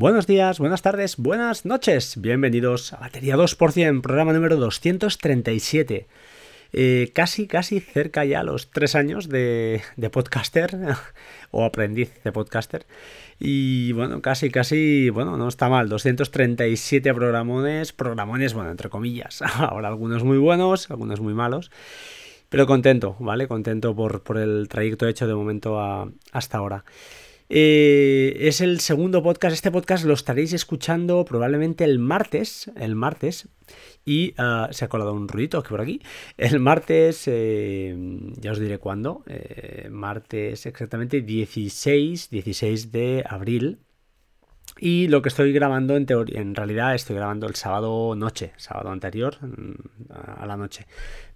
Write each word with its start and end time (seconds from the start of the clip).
Buenos 0.00 0.28
días, 0.28 0.60
buenas 0.60 0.80
tardes, 0.80 1.16
buenas 1.16 1.64
noches. 1.64 2.20
Bienvenidos 2.20 2.92
a 2.92 2.98
Batería 2.98 3.36
2%, 3.36 4.00
programa 4.00 4.32
número 4.32 4.54
237. 4.54 6.06
Eh, 6.72 7.10
casi, 7.12 7.48
casi 7.48 7.80
cerca 7.80 8.24
ya 8.24 8.44
los 8.44 8.70
tres 8.70 8.94
años 8.94 9.28
de, 9.28 9.82
podcaster 10.12 10.78
o 11.50 11.64
aprendiz 11.64 12.12
de 12.22 12.30
podcaster. 12.30 12.86
Y 13.40 13.90
bueno, 13.90 14.22
casi, 14.22 14.50
casi, 14.50 15.10
bueno, 15.10 15.36
no 15.36 15.48
está 15.48 15.68
mal. 15.68 15.88
237 15.88 17.12
programones, 17.12 17.92
programones, 17.92 18.54
bueno, 18.54 18.70
entre 18.70 18.90
comillas. 18.90 19.42
Ahora 19.56 19.88
algunos 19.88 20.22
muy 20.22 20.38
buenos, 20.38 20.92
algunos 20.92 21.18
muy 21.18 21.34
malos. 21.34 21.72
Pero 22.48 22.68
contento, 22.68 23.16
¿vale? 23.18 23.48
Contento 23.48 23.96
por, 23.96 24.22
el 24.38 24.68
trayecto 24.68 25.08
hecho 25.08 25.26
de 25.26 25.34
momento 25.34 25.76
hasta 26.30 26.58
ahora. 26.58 26.84
Eh, 27.50 28.36
es 28.40 28.60
el 28.60 28.80
segundo 28.80 29.22
podcast. 29.22 29.54
Este 29.54 29.70
podcast 29.70 30.04
lo 30.04 30.14
estaréis 30.14 30.52
escuchando 30.52 31.24
probablemente 31.24 31.84
el 31.84 31.98
martes. 31.98 32.70
El 32.76 32.94
martes. 32.94 33.48
Y 34.04 34.34
ah, 34.38 34.68
se 34.70 34.84
ha 34.84 34.88
colado 34.88 35.12
un 35.12 35.28
ruidito 35.28 35.62
que 35.62 35.70
por 35.70 35.80
aquí. 35.80 36.00
El 36.36 36.60
martes, 36.60 37.24
eh, 37.26 37.96
ya 38.38 38.52
os 38.52 38.58
diré 38.58 38.78
cuándo. 38.78 39.22
Eh, 39.26 39.88
martes 39.90 40.66
exactamente 40.66 41.22
16, 41.22 42.30
16 42.30 42.92
de 42.92 43.24
abril 43.26 43.78
y 44.78 45.08
lo 45.08 45.22
que 45.22 45.28
estoy 45.28 45.52
grabando 45.52 45.96
en 45.96 46.06
teoría, 46.06 46.40
en 46.40 46.54
realidad 46.54 46.94
estoy 46.94 47.16
grabando 47.16 47.46
el 47.46 47.54
sábado 47.54 48.14
noche, 48.14 48.52
sábado 48.56 48.90
anterior 48.90 49.36
mm, 49.40 50.12
a 50.38 50.46
la 50.46 50.56
noche. 50.56 50.86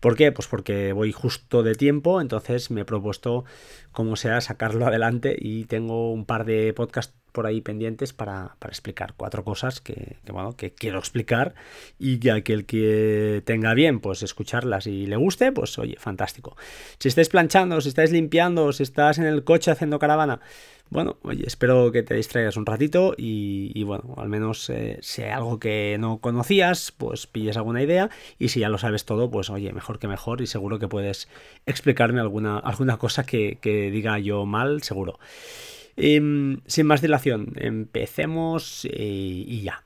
¿Por 0.00 0.16
qué? 0.16 0.32
Pues 0.32 0.48
porque 0.48 0.92
voy 0.92 1.12
justo 1.12 1.62
de 1.62 1.74
tiempo, 1.74 2.20
entonces 2.20 2.70
me 2.70 2.82
he 2.82 2.84
propuesto, 2.84 3.44
como 3.92 4.16
sea, 4.16 4.40
sacarlo 4.40 4.86
adelante 4.88 5.36
y 5.38 5.64
tengo 5.64 6.12
un 6.12 6.24
par 6.24 6.44
de 6.44 6.72
podcasts 6.72 7.14
por 7.32 7.46
ahí 7.46 7.60
pendientes 7.60 8.12
para, 8.12 8.56
explicar 8.68 9.14
cuatro 9.16 9.44
cosas 9.44 9.80
que, 9.80 10.18
bueno, 10.30 10.56
que 10.56 10.72
quiero 10.72 10.98
explicar 10.98 11.54
y 11.98 12.18
que 12.18 12.30
aquel 12.30 12.64
que 12.64 13.42
tenga 13.44 13.74
bien, 13.74 14.00
pues 14.00 14.22
escucharlas 14.22 14.86
y 14.86 15.06
le 15.06 15.16
guste, 15.16 15.52
pues 15.52 15.78
oye, 15.78 15.96
fantástico. 15.98 16.56
Si 16.98 17.08
estáis 17.08 17.28
planchando, 17.28 17.80
si 17.80 17.88
estáis 17.88 18.12
limpiando, 18.12 18.72
si 18.72 18.82
estás 18.82 19.18
en 19.18 19.24
el 19.24 19.44
coche 19.44 19.70
haciendo 19.70 19.98
caravana, 19.98 20.40
bueno, 20.92 21.16
oye, 21.22 21.44
espero 21.46 21.90
que 21.90 22.02
te 22.02 22.14
distraigas 22.14 22.58
un 22.58 22.66
ratito 22.66 23.14
y, 23.16 23.82
bueno, 23.82 24.14
al 24.18 24.28
menos 24.28 24.68
eh, 24.68 24.98
si 25.00 25.22
hay 25.22 25.30
algo 25.30 25.58
que 25.58 25.96
no 25.98 26.18
conocías, 26.18 26.92
pues 26.92 27.26
pilles 27.26 27.56
alguna 27.56 27.82
idea 27.82 28.10
y 28.38 28.50
si 28.50 28.60
ya 28.60 28.68
lo 28.68 28.76
sabes 28.76 29.06
todo, 29.06 29.30
pues 29.30 29.48
oye, 29.48 29.72
mejor 29.72 29.98
que 29.98 30.06
mejor 30.06 30.42
y 30.42 30.46
seguro 30.46 30.78
que 30.78 30.88
puedes 30.88 31.28
explicarme 31.64 32.20
alguna, 32.20 32.58
alguna 32.58 32.98
cosa 32.98 33.24
que, 33.24 33.58
diga 33.90 34.18
yo 34.18 34.44
mal, 34.44 34.82
seguro. 34.82 35.18
Em, 35.96 36.60
sin 36.66 36.86
más 36.86 37.02
dilación, 37.02 37.52
empecemos 37.56 38.86
eh, 38.86 39.44
y 39.46 39.62
ya. 39.62 39.84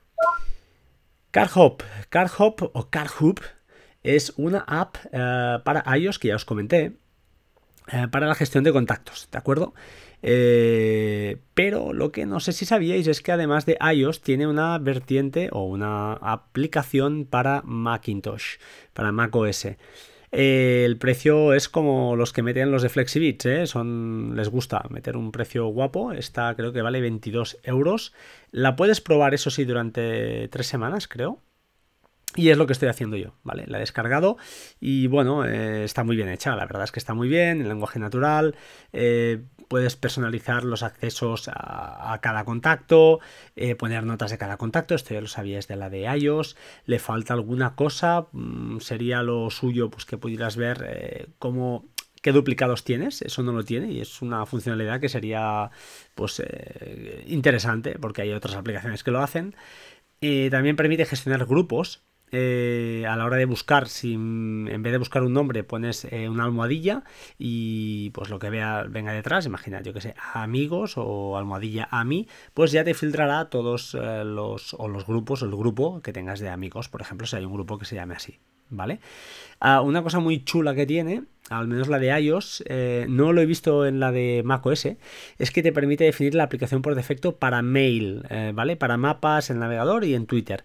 CarHop, 1.31 1.83
CarHop 2.09 2.71
o 2.73 2.89
CarHoop 2.89 3.41
es 4.03 4.33
una 4.37 4.59
app 4.59 4.95
eh, 5.11 5.59
para 5.63 5.97
iOS 5.97 6.19
que 6.19 6.29
ya 6.29 6.35
os 6.35 6.45
comenté, 6.45 6.93
para 8.11 8.27
la 8.27 8.35
gestión 8.35 8.65
de 8.65 8.73
contactos, 8.73 9.29
¿de 9.31 9.37
acuerdo? 9.37 9.73
Eh, 10.23 11.37
pero 11.53 11.93
lo 11.93 12.11
que 12.11 12.25
no 12.25 12.39
sé 12.39 12.51
si 12.51 12.65
sabíais 12.65 13.07
es 13.07 13.21
que 13.21 13.31
además 13.31 13.65
de 13.65 13.77
iOS 13.79 14.21
tiene 14.21 14.47
una 14.47 14.77
vertiente 14.79 15.49
o 15.51 15.63
una 15.65 16.13
aplicación 16.13 17.25
para 17.25 17.61
Macintosh, 17.63 18.57
para 18.93 19.11
macOS. 19.11 19.67
Eh, 20.31 20.83
el 20.85 20.97
precio 20.97 21.53
es 21.53 21.69
como 21.69 22.15
los 22.15 22.33
que 22.33 22.43
meten 22.43 22.71
los 22.71 22.81
de 22.81 22.89
FlexiBits, 22.89 23.45
¿eh? 23.45 23.67
Son, 23.67 24.35
les 24.35 24.49
gusta 24.49 24.83
meter 24.89 25.17
un 25.17 25.31
precio 25.31 25.67
guapo. 25.67 26.11
Esta 26.11 26.55
creo 26.55 26.73
que 26.73 26.81
vale 26.81 27.01
22 27.01 27.59
euros. 27.63 28.13
La 28.51 28.75
puedes 28.75 29.01
probar, 29.01 29.33
eso 29.33 29.49
sí, 29.49 29.65
durante 29.65 30.47
tres 30.49 30.67
semanas, 30.67 31.07
creo. 31.07 31.41
Y 32.35 32.49
es 32.49 32.57
lo 32.57 32.67
que 32.67 32.73
estoy 32.73 32.89
haciendo 32.89 33.17
yo, 33.17 33.33
¿vale? 33.43 33.65
La 33.67 33.77
he 33.77 33.79
descargado 33.79 34.37
y 34.79 35.07
bueno, 35.07 35.45
eh, 35.45 35.83
está 35.83 36.03
muy 36.03 36.15
bien 36.15 36.29
hecha, 36.29 36.55
la 36.55 36.65
verdad 36.65 36.83
es 36.83 36.91
que 36.91 36.99
está 36.99 37.13
muy 37.13 37.29
bien, 37.29 37.61
en 37.61 37.69
lenguaje 37.69 37.99
natural, 37.99 38.55
eh, 38.93 39.41
puedes 39.67 39.95
personalizar 39.95 40.63
los 40.63 40.83
accesos 40.83 41.49
a, 41.53 42.17
cada 42.21 42.45
contacto, 42.45 43.19
eh, 43.55 43.75
poner 43.75 44.03
notas 44.03 44.31
de 44.31 44.37
cada 44.37 44.57
contacto, 44.57 44.95
esto 44.95 45.13
ya 45.13 45.21
lo 45.21 45.27
sabías 45.27 45.67
de 45.67 45.75
la 45.75 45.89
de 45.89 46.03
iOS, 46.03 46.55
le 46.85 46.99
falta 46.99 47.33
alguna 47.33 47.75
cosa, 47.75 48.27
mm, 48.31 48.79
sería 48.79 49.23
lo 49.23 49.49
suyo 49.49 49.89
pues 49.89 50.05
que 50.05 50.17
pudieras 50.17 50.55
ver 50.57 51.29
cómo 51.39 51.85
qué 52.21 52.31
duplicados 52.31 52.83
tienes, 52.83 53.21
eso 53.21 53.43
no 53.43 53.51
lo 53.51 53.63
tiene 53.63 53.91
y 53.91 54.01
es 54.01 54.21
una 54.21 54.45
funcionalidad 54.45 54.99
que 54.99 55.09
sería 55.09 55.69
pues 56.15 56.41
interesante 57.27 57.97
porque 57.99 58.23
hay 58.23 58.31
otras 58.31 58.55
aplicaciones 58.55 59.03
que 59.03 59.11
lo 59.11 59.21
hacen. 59.21 59.55
también 60.49 60.75
permite 60.75 61.05
gestionar 61.05 61.45
grupos 61.45 62.06
eh, 62.31 63.05
a 63.07 63.15
la 63.15 63.25
hora 63.25 63.37
de 63.37 63.45
buscar, 63.45 63.87
si 63.87 64.13
en 64.13 64.83
vez 64.83 64.91
de 64.91 64.97
buscar 64.97 65.23
un 65.23 65.31
nombre 65.31 65.63
pones 65.63 66.05
eh, 66.11 66.27
una 66.27 66.43
almohadilla 66.43 67.03
y 67.37 68.09
pues 68.09 68.29
lo 68.29 68.37
que 68.37 68.49
vea 68.49 68.83
venga 68.89 69.13
detrás, 69.13 69.45
imagina, 69.45 69.81
yo 69.81 69.93
que 69.93 70.01
sé, 70.01 70.13
amigos 70.33 70.95
o 70.97 71.37
almohadilla 71.37 71.87
a 71.89 72.03
mí, 72.03 72.27
pues 72.53 72.73
ya 72.73 72.83
te 72.83 72.93
filtrará 72.93 73.49
todos 73.49 73.95
eh, 73.95 74.23
los 74.25 74.73
o 74.73 74.89
los 74.89 75.05
grupos 75.05 75.41
o 75.41 75.45
el 75.45 75.55
grupo 75.55 76.01
que 76.01 76.11
tengas 76.11 76.41
de 76.41 76.49
amigos, 76.49 76.89
por 76.89 77.01
ejemplo, 77.01 77.25
si 77.25 77.37
hay 77.37 77.45
un 77.45 77.53
grupo 77.53 77.77
que 77.77 77.85
se 77.85 77.95
llame 77.95 78.15
así, 78.15 78.39
¿vale? 78.69 78.99
Ah, 79.61 79.79
una 79.79 80.03
cosa 80.03 80.19
muy 80.19 80.43
chula 80.43 80.75
que 80.75 80.85
tiene, 80.85 81.23
al 81.49 81.69
menos 81.69 81.87
la 81.87 81.97
de 81.97 82.07
iOS, 82.19 82.61
no 83.07 83.31
lo 83.31 83.41
he 83.41 83.45
visto 83.45 83.85
en 83.85 84.01
la 84.01 84.11
de 84.11 84.41
macOS, 84.43 84.89
es 85.37 85.51
que 85.51 85.63
te 85.63 85.71
permite 85.71 86.03
definir 86.03 86.35
la 86.35 86.43
aplicación 86.43 86.81
por 86.81 86.93
defecto 86.93 87.37
para 87.37 87.61
mail, 87.61 88.23
¿vale? 88.53 88.75
Para 88.75 88.97
mapas 88.97 89.49
en 89.49 89.59
navegador 89.59 90.03
y 90.03 90.13
en 90.13 90.27
Twitter. 90.27 90.63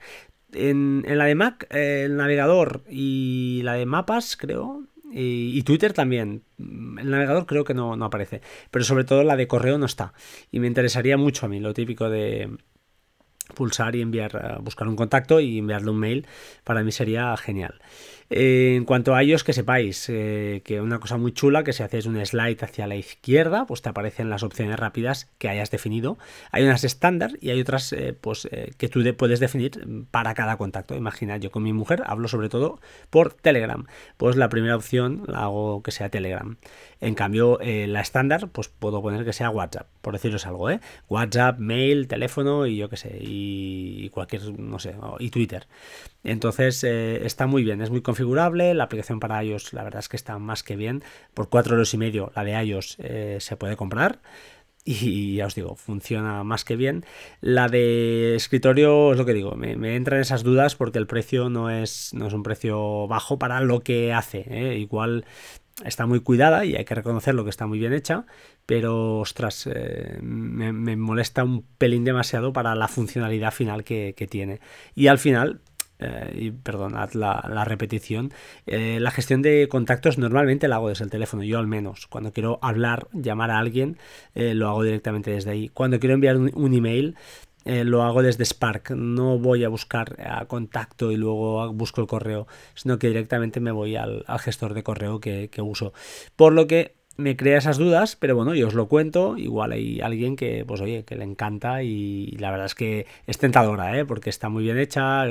En, 0.53 1.05
la 1.07 1.25
de 1.25 1.35
Mac, 1.35 1.67
el 1.71 2.17
navegador 2.17 2.83
y 2.89 3.61
la 3.65 3.75
de 3.75 3.87
mapas, 3.87 4.37
creo, 4.37 4.85
y, 5.13 5.63
Twitter 5.63 5.93
también. 5.93 6.43
El 6.59 7.11
navegador 7.11 7.47
creo 7.47 7.65
que 7.65 7.75
no, 7.75 7.97
no, 7.97 8.07
aparece. 8.07 8.41
Pero 8.71 8.85
sobre 8.85 9.05
todo 9.05 9.25
la 9.25 9.37
de 9.37 9.47
correo 9.47 9.79
no 9.79 9.87
está. 9.87 10.15
Y 10.51 10.61
me 10.61 10.67
interesaría 10.67 11.17
mucho 11.17 11.47
a 11.47 11.49
mí 11.49 11.61
lo 11.61 11.75
típico 11.75 12.09
de 12.09 12.51
pulsar 13.55 13.95
y 13.97 14.01
enviar, 14.01 14.35
eh, 14.37 14.61
buscar 14.63 14.89
un 14.89 14.97
contacto 14.97 15.41
y 15.41 15.59
enviarle 15.59 15.91
un 15.91 15.99
mail. 15.99 16.27
Para 16.65 16.83
mí 16.83 16.93
sería 16.93 17.37
genial. 17.37 17.81
Eh, 18.35 18.77
en 18.77 18.87
cuanto 18.87 19.15
a 19.15 19.23
ellos, 19.23 19.45
que 19.45 19.53
sepáis 19.53 20.09
eh, 20.09 20.63
que 20.65 20.81
una 20.81 21.01
cosa 21.01 21.19
muy 21.19 21.33
chula, 21.33 21.65
que 21.65 21.75
si 21.75 21.83
haces 21.83 22.07
un 22.07 22.25
slide 22.25 22.65
hacia 22.65 22.87
la 22.87 22.97
izquierda, 22.97 23.67
pues 23.67 23.83
te 23.83 23.91
aparecen 23.91 24.31
las 24.31 24.43
opciones 24.43 24.81
rápidas 24.81 25.29
que 25.37 25.51
hayas 25.51 25.71
definido. 25.71 26.17
Hay 26.51 26.65
unas 26.65 26.83
estándar 26.83 27.33
y 27.43 27.51
hay 27.51 27.61
otras 27.61 27.93
eh, 27.93 28.17
pues, 28.19 28.49
que 28.79 28.89
tú 28.89 29.03
puedes 29.19 29.39
definir 29.39 30.07
para 30.11 30.33
cada 30.33 30.57
contacto. 30.57 30.95
Imagina, 30.97 31.37
yo 31.37 31.51
con 31.51 31.63
mi 31.63 31.75
mujer 31.75 32.05
hablo 32.07 32.27
sobre 32.27 32.49
todo 32.49 32.81
por 33.11 33.35
Telegram. 33.35 33.85
Pues 34.17 34.37
la 34.37 34.49
primera 34.49 34.77
opción 34.77 35.25
la 35.27 35.41
hago 35.41 35.83
que 35.83 35.91
sea 35.91 36.09
Telegram. 36.09 36.57
En 37.03 37.15
cambio, 37.15 37.59
la 37.61 38.01
estándar, 38.01 38.49
pues 38.49 38.69
puedo 38.69 39.03
poner 39.03 39.27
que 39.27 39.33
sea 39.35 39.51
WhatsApp, 39.51 39.89
por 40.01 40.15
deciros 40.15 40.47
algo, 40.47 40.71
¿eh? 40.71 40.81
WhatsApp, 41.09 41.59
mail, 41.59 42.09
teléfono 42.09 42.67
y 42.67 42.77
yo 42.77 42.89
qué 42.89 42.97
sé, 42.97 43.19
y 43.21 44.09
cualquier, 44.11 44.59
no 44.59 44.79
sé, 44.79 44.95
y 45.19 45.31
Twitter. 45.31 45.67
Entonces 46.25 46.85
está 46.85 47.47
muy 47.47 47.65
bien, 47.65 47.81
es 47.81 47.91
muy 47.91 48.01
configurable 48.01 48.75
la 48.75 48.85
aplicación 48.85 49.19
para 49.19 49.43
iOS 49.43 49.73
la 49.73 49.83
verdad 49.83 50.01
es 50.01 50.09
que 50.09 50.17
está 50.17 50.39
más 50.39 50.63
que 50.63 50.77
bien. 50.77 51.03
Por 51.35 51.49
4 51.49 51.75
euros 51.75 51.95
y 51.95 51.99
medio 51.99 52.33
la 52.35 52.45
de 52.45 52.53
iOS 52.65 52.97
eh, 53.01 53.39
se 53.41 53.57
puede 53.57 53.77
comprar. 53.77 54.21
Y 54.85 55.37
ya 55.37 55.47
os 55.47 55.55
digo, 55.55 55.77
funciona 55.77 56.45
más 56.45 56.65
que 56.65 56.77
bien. 56.77 57.05
La 57.41 57.69
de 57.69 58.35
escritorio 58.35 59.13
es 59.13 59.19
lo 59.19 59.25
que 59.25 59.35
digo, 59.35 59.55
me, 59.57 59.97
entran 59.97 60.21
esas 60.21 60.43
dudas 60.43 60.75
porque 60.75 60.99
el 60.99 61.07
precio 61.07 61.49
no 61.49 61.71
es, 61.71 62.13
no 62.15 62.27
es 62.27 62.33
un 62.33 62.43
precio 62.43 63.07
bajo 63.09 63.39
para 63.39 63.61
lo 63.61 63.81
que 63.81 64.13
hace. 64.13 64.45
¿eh? 64.49 64.79
Igual 64.79 65.25
está 65.85 66.07
muy 66.07 66.21
cuidada 66.21 66.65
y 66.65 66.77
hay 66.77 66.85
que 66.85 66.95
reconocer 66.95 67.35
lo 67.35 67.45
que 67.45 67.51
está 67.51 67.67
muy 67.67 67.79
bien 67.79 67.93
hecha, 67.93 68.27
pero 68.67 69.21
ostras, 69.21 69.69
eh, 69.73 70.19
me, 70.21 70.97
molesta 70.97 71.45
un 71.45 71.63
pelín 71.79 72.05
demasiado 72.05 72.53
para 72.53 72.75
la 72.75 72.89
funcionalidad 72.89 73.53
final 73.53 73.85
que 73.85 74.29
tiene. 74.29 74.61
Y 74.95 75.07
al 75.07 75.19
final, 75.19 75.63
eh, 76.03 76.33
y 76.35 76.51
perdonad 76.51 77.13
la, 77.13 77.65
repetición, 77.65 78.33
eh, 78.67 78.99
la 79.01 79.11
gestión 79.11 79.43
de 79.43 79.69
contactos 79.69 80.19
normalmente 80.19 80.69
la 80.69 80.77
hago 80.77 80.89
desde 80.89 81.05
el 81.05 81.11
teléfono, 81.11 81.43
yo 81.45 81.59
al 81.59 81.67
menos. 81.67 82.07
Cuando 82.07 82.33
quiero 82.33 82.59
hablar, 82.63 83.09
llamar 83.13 83.51
a 83.51 83.59
alguien, 83.59 83.99
eh, 84.35 84.55
lo 84.55 84.69
hago 84.69 84.83
directamente 84.83 85.31
desde 85.31 85.51
ahí. 85.51 85.69
Cuando 85.69 86.01
quiero 86.01 86.15
enviar 86.15 86.37
un, 86.37 86.75
email, 86.75 87.17
lo 87.65 88.03
hago 88.03 88.23
desde 88.23 88.45
Spark. 88.45 88.91
No 88.91 89.39
voy 89.39 89.65
a 89.65 89.69
buscar 89.69 90.17
a 90.25 90.45
contacto 90.47 91.13
y 91.13 91.17
luego 91.17 91.73
busco 91.73 92.01
el 92.01 92.07
correo, 92.07 92.47
sino 92.75 92.99
que 92.99 93.09
directamente 93.09 93.61
me 93.61 93.71
voy 93.71 93.97
al, 93.97 94.25
gestor 94.41 94.75
de 94.75 94.83
correo 94.83 95.21
que, 95.21 95.51
uso. 95.63 95.93
Por 96.37 96.53
lo 96.53 96.67
que 96.67 96.97
me 97.17 97.37
crea 97.37 97.59
esas 97.59 97.79
dudas, 97.79 98.17
pero 98.17 98.35
bueno, 98.35 98.55
yo 98.55 98.69
os 98.69 98.75
lo 98.75 98.89
cuento. 98.89 99.37
Igual 99.37 99.73
hay 99.73 100.01
alguien 100.01 100.37
que, 100.37 100.65
pues 100.67 100.81
oye, 100.81 101.05
que 101.05 101.15
le 101.15 101.25
encanta 101.25 101.83
y 101.83 102.33
la 102.39 102.51
verdad 102.51 102.67
es 102.67 102.75
que 102.75 103.07
es 103.27 103.39
tentadora, 103.39 103.99
¿eh? 103.99 104.05
porque 104.05 104.31
está 104.31 104.49
muy 104.49 104.65
bien 104.65 104.79
hecha. 104.79 105.27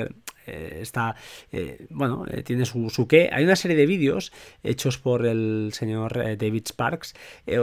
Eh, 0.45 0.79
está, 0.81 1.15
eh, 1.51 1.85
bueno, 1.89 2.25
tiene 2.43 2.65
su, 2.65 2.89
su 2.89 3.07
qué. 3.07 3.29
Hay 3.31 3.43
una 3.43 3.55
serie 3.55 3.77
de 3.77 3.85
vídeos 3.85 4.31
hechos 4.63 4.97
por 4.97 5.25
el 5.25 5.71
señor 5.73 6.37
David 6.37 6.63
Sparks. 6.67 7.13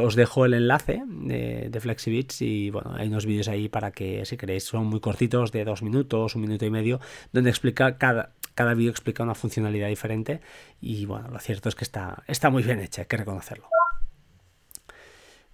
os 0.03 0.15
dejo 0.15 0.45
el 0.45 0.55
enlace 0.55 1.03
de, 1.07 1.69
de 1.71 1.81
FlexiBits 1.81 2.43
y 2.43 2.71
bueno, 2.71 2.95
hay 2.95 3.09
unos 3.09 3.27
vídeos 3.27 3.49
ahí 3.49 3.69
para 3.69 3.91
que 3.91 4.25
si 4.25 4.37
queréis, 4.37 4.65
son 4.65 4.87
muy 4.87 5.01
cortitos, 5.01 5.53
de 5.53 5.65
dos 5.65 5.83
minutos, 5.83 6.35
un 6.35 6.43
minuto 6.43 6.65
y 6.65 6.71
medio, 6.71 7.01
donde 7.33 7.51
explica 7.51 7.99
cada, 7.99 8.35
cada 8.55 8.75
vídeo 8.75 8.91
explica 8.91 9.23
una 9.23 9.35
funcionalidad 9.35 9.89
diferente 9.89 10.41
y 10.81 11.07
bueno, 11.07 11.29
lo 11.29 11.39
cierto 11.39 11.69
es 11.69 11.75
que 11.75 11.85
está, 11.85 12.25
está 12.27 12.51
muy 12.51 12.63
bien 12.63 12.81
hecha, 12.81 13.03
hay 13.03 13.07
que 13.07 13.17
reconocerlo. 13.17 13.69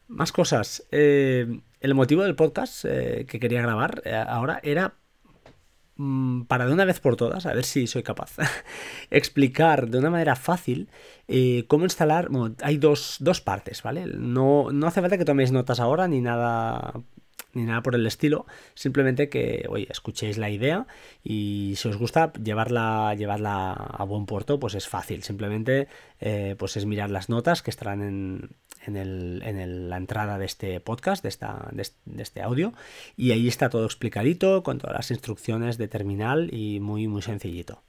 Más 0.09 0.33
cosas. 0.33 0.87
Eh, 0.91 1.61
el 1.81 1.95
motivo 1.95 2.23
del 2.23 2.35
podcast 2.35 2.85
eh, 2.85 3.27
que 3.29 3.41
quería 3.41 3.63
grabar 3.63 4.03
eh, 4.05 4.15
ahora 4.15 4.61
era 4.63 4.95
para 6.49 6.67
de 6.67 6.73
una 6.73 6.85
vez 6.85 7.01
por 7.01 7.17
todas, 7.17 7.47
a 7.47 7.53
ver 7.55 7.65
si 7.65 7.87
soy 7.87 8.03
capaz, 8.03 8.37
explicar 9.11 9.89
de 9.89 9.99
una 9.99 10.11
manera 10.11 10.37
fácil 10.37 10.89
cómo 11.69 11.85
instalar. 11.85 12.29
hay 12.63 12.77
dos, 12.79 13.17
dos, 13.21 13.41
partes, 13.41 13.83
¿vale? 13.83 14.07
No, 14.07 14.73
no 14.73 14.87
hace 14.87 15.01
falta 15.01 15.19
que 15.19 15.25
toméis 15.25 15.53
notas 15.53 15.81
ahora 15.81 16.09
ni 16.09 16.21
nada 16.21 16.93
ni 17.55 17.65
nada 17.65 17.83
por 17.83 17.95
el 17.95 18.07
estilo, 18.07 18.47
simplemente 18.75 19.29
que, 19.29 19.67
oye, 19.69 19.87
escuchéis 19.91 20.39
la 20.39 20.51
idea 20.51 20.87
y 21.23 21.75
si 21.77 21.89
os 21.89 21.97
gusta 21.97 22.33
llevarla, 22.35 23.15
llevarla 23.15 23.73
a 23.73 24.05
buen 24.05 24.27
puerto, 24.27 24.59
pues 24.59 24.75
es 24.75 24.89
fácil, 24.89 25.23
simplemente 25.23 25.89
pues 26.59 26.79
es 26.79 26.87
mirar 26.87 27.11
las 27.11 27.29
notas 27.29 27.61
que 27.61 27.71
estarán 27.71 28.01
en, 28.01 28.49
en, 28.87 28.97
el, 28.97 29.43
en 29.45 29.89
la 29.89 29.97
entrada 29.97 30.39
de 30.39 30.47
este 30.47 30.81
podcast, 30.81 31.23
de, 31.23 31.29
esta, 31.29 31.69
de, 31.73 32.23
este 32.23 32.43
audio, 32.43 32.73
y 33.17 33.33
ahí 33.33 33.49
está 33.49 33.71
todo 33.71 33.85
explicadito 33.85 34.63
con 34.63 34.79
todas 34.79 34.97
las 34.97 35.11
instrucciones 35.11 35.79
de 35.79 35.89
terminal 35.89 36.53
y 36.53 36.81
muy, 36.81 37.09
muy 37.09 37.23
sencillito. 37.23 37.83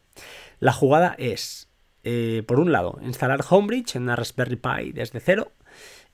La 0.60 0.74
jugada 0.74 1.16
es, 1.18 1.70
eh, 2.04 2.44
por 2.48 2.60
un 2.60 2.72
lado, 2.72 3.00
instalar 3.02 3.42
Homebridge 3.48 3.96
en 3.96 4.04
una 4.04 4.16
Raspberry 4.16 4.56
Pi 4.56 4.92
desde 4.94 5.20
cero, 5.20 5.52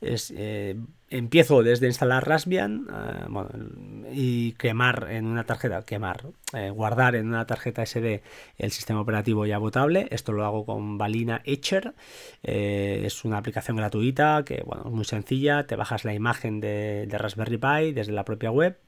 es, 0.01 0.33
eh, 0.35 0.75
empiezo 1.11 1.61
desde 1.61 1.87
instalar 1.87 2.27
Raspbian 2.27 2.87
eh, 2.91 4.11
y 4.13 4.53
quemar 4.53 5.07
en 5.11 5.27
una 5.27 5.43
tarjeta, 5.43 5.83
quemar, 5.83 6.27
eh, 6.53 6.69
guardar 6.69 7.15
en 7.15 7.27
una 7.27 7.45
tarjeta 7.45 7.85
SD 7.85 8.23
el 8.57 8.71
sistema 8.71 9.01
operativo 9.01 9.45
ya 9.45 9.57
botable. 9.57 10.07
Esto 10.09 10.31
lo 10.31 10.45
hago 10.45 10.65
con 10.65 10.97
Balina 10.97 11.41
Etcher. 11.45 11.93
es 12.41 13.25
una 13.25 13.37
aplicación 13.37 13.77
gratuita 13.77 14.43
que 14.45 14.63
bueno, 14.65 14.83
es 14.85 14.91
muy 14.91 15.05
sencilla. 15.05 15.67
Te 15.67 15.75
bajas 15.75 16.05
la 16.05 16.13
imagen 16.13 16.59
de, 16.61 17.07
Raspberry 17.11 17.57
Pi 17.57 17.91
desde 17.91 18.13
la 18.13 18.25
propia 18.25 18.49
web 18.49 18.79